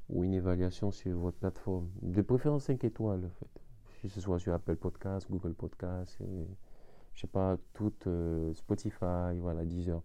ou 0.10 0.24
une 0.24 0.34
évaluation 0.34 0.92
sur 0.92 1.18
votre 1.18 1.38
plateforme. 1.38 1.90
De 2.02 2.22
préférence 2.22 2.66
5 2.66 2.84
étoiles, 2.84 3.26
en 3.26 3.30
fait. 3.30 3.62
Que 4.02 4.08
ce 4.08 4.22
soit 4.22 4.40
sur 4.40 4.54
Apple 4.54 4.76
Podcast, 4.76 5.28
Google 5.30 5.54
Podcast, 5.54 6.20
et, 6.22 6.48
je 7.14 7.22
sais 7.22 7.28
pas, 7.28 7.58
tout 7.74 7.94
euh, 8.06 8.54
Spotify, 8.54 9.38
voilà, 9.40 9.66
Deezer. 9.66 10.02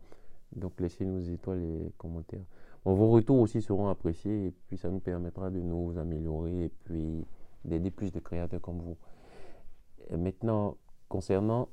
Donc 0.57 0.81
laissez-nous 0.81 1.18
des 1.18 1.33
étoiles 1.33 1.62
et 1.62 1.92
commentaires. 1.97 2.45
vos 2.85 3.11
retours 3.11 3.38
aussi 3.38 3.62
seront 3.62 3.88
appréciés 3.88 4.47
et 4.49 4.55
puis 4.68 4.77
ça 4.77 4.90
nous 4.90 5.01
permettra 5.01 5.51
de 5.51 5.61
nous 5.61 5.97
améliorer 5.97 6.64
et 6.64 6.68
puis 6.85 7.25
d'aider 7.64 7.90
plus 7.90 8.12
de 8.12 8.21
créateurs 8.21 8.61
comme 8.61 8.81
vous. 8.81 8.97
maintenant, 10.16 10.77
concernant 11.12 11.68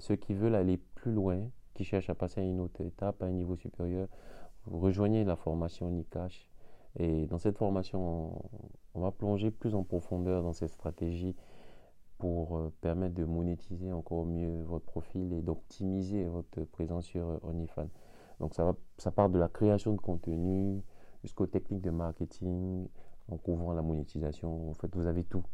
ceux 0.00 0.16
qui 0.16 0.34
veulent 0.34 0.56
aller 0.56 0.76
plus 0.76 1.12
loin, 1.12 1.38
qui 1.74 1.84
cherchent 1.84 2.10
à 2.10 2.16
passer 2.16 2.40
à 2.40 2.44
une 2.44 2.58
autre 2.58 2.80
étape, 2.80 3.22
à 3.22 3.26
un 3.26 3.30
niveau 3.30 3.54
supérieur, 3.54 4.08
rejoignez 4.66 5.24
la 5.24 5.36
formation 5.36 5.88
Nikash. 5.88 6.50
Et 6.98 7.26
dans 7.26 7.38
cette 7.38 7.56
formation, 7.56 8.42
on, 8.94 9.00
va 9.00 9.12
plonger 9.12 9.52
plus 9.52 9.76
en 9.76 9.84
profondeur 9.84 10.42
dans 10.42 10.52
cette 10.52 10.72
stratégie 10.72 11.36
pour 12.18 12.56
euh, 12.56 12.72
permettre 12.80 13.14
de 13.14 13.24
monétiser 13.24 13.92
encore 13.92 14.26
mieux 14.26 14.64
votre 14.64 14.84
profil 14.84 15.32
et 15.32 15.42
d'optimiser 15.42 16.24
votre 16.24 16.64
présence 16.64 17.06
sur 17.06 17.28
euh, 17.28 17.38
OnlyFans. 17.44 17.88
Donc 18.40 18.54
ça, 18.54 19.10
part 19.12 19.30
de 19.30 19.38
la 19.38 19.48
création 19.48 19.92
de 19.92 20.00
contenu 20.00 20.82
jusqu'aux 21.22 21.46
techniques 21.46 21.82
de 21.82 21.90
marketing 21.90 22.88
en 23.28 23.36
couvrant 23.36 23.74
la 23.74 23.82
monétisation. 23.82 24.70
En 24.70 24.74
fait, 24.74 24.92
vous 24.96 25.06
avez 25.06 25.22
tout. 25.22 25.44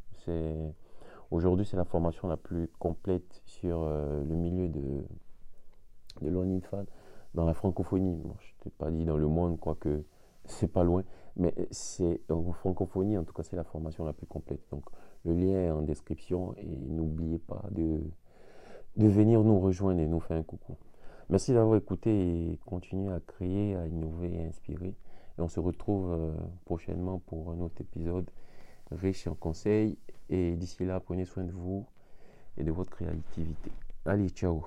Aujourd'hui, 1.31 1.67
c'est 1.67 1.77
la 1.77 1.85
formation 1.85 2.29
la 2.29 2.37
plus 2.37 2.69
complète 2.79 3.43
sur 3.45 3.83
euh, 3.83 4.23
le 4.25 4.35
milieu 4.37 4.69
de, 4.69 5.05
de 6.23 6.29
l'OnlyFans 6.29 6.87
dans 7.35 7.45
la 7.45 7.55
francophonie. 7.55 8.21
je 8.23 8.29
ne 8.29 8.63
t'ai 8.63 8.71
pas 8.71 8.91
dit 8.91 9.05
dans 9.05 9.17
le 9.17 9.27
monde, 9.27 9.59
quoique 9.59 10.05
c'est 10.45 10.73
pas 10.73 10.85
loin, 10.85 11.03
mais 11.37 11.55
c'est 11.71 12.21
en 12.31 12.53
francophonie, 12.53 13.19
en 13.19 13.25
tout 13.25 13.33
cas, 13.33 13.43
c'est 13.43 13.57
la 13.57 13.65
formation 13.65 14.05
la 14.05 14.13
plus 14.13 14.27
complète. 14.27 14.61
Donc, 14.71 14.85
le 15.25 15.35
lien 15.35 15.61
est 15.61 15.71
en 15.71 15.83
description 15.83 16.55
et 16.57 16.67
n'oubliez 16.89 17.39
pas 17.39 17.65
de, 17.73 18.01
de 18.97 19.09
venir 19.09 19.43
nous 19.43 19.59
rejoindre 19.59 20.01
et 20.01 20.07
nous 20.07 20.21
faire 20.21 20.37
un 20.37 20.45
coucou. 20.45 20.77
Merci 21.29 21.53
d'avoir 21.53 21.77
écouté 21.77 22.53
et 22.53 22.61
continuez 22.65 23.13
à 23.13 23.19
créer, 23.19 23.75
à 23.75 23.87
innover 23.89 24.33
et 24.33 24.45
à 24.45 24.47
inspirer. 24.47 24.95
Et 25.39 25.41
on 25.41 25.49
se 25.49 25.59
retrouve 25.59 26.13
euh, 26.13 26.33
prochainement 26.65 27.19
pour 27.27 27.51
un 27.51 27.61
autre 27.61 27.81
épisode 27.81 28.31
riche 28.91 29.27
en 29.27 29.35
conseils. 29.35 29.99
Et 30.29 30.57
d'ici 30.57 30.85
là, 30.85 31.01
prenez 31.01 31.25
soin 31.25 31.45
de 31.45 31.53
vous 31.53 31.87
et 32.57 32.65
de 32.65 32.73
votre 32.73 32.91
créativité. 32.91 33.71
Allez, 34.05 34.29
ciao 34.31 34.65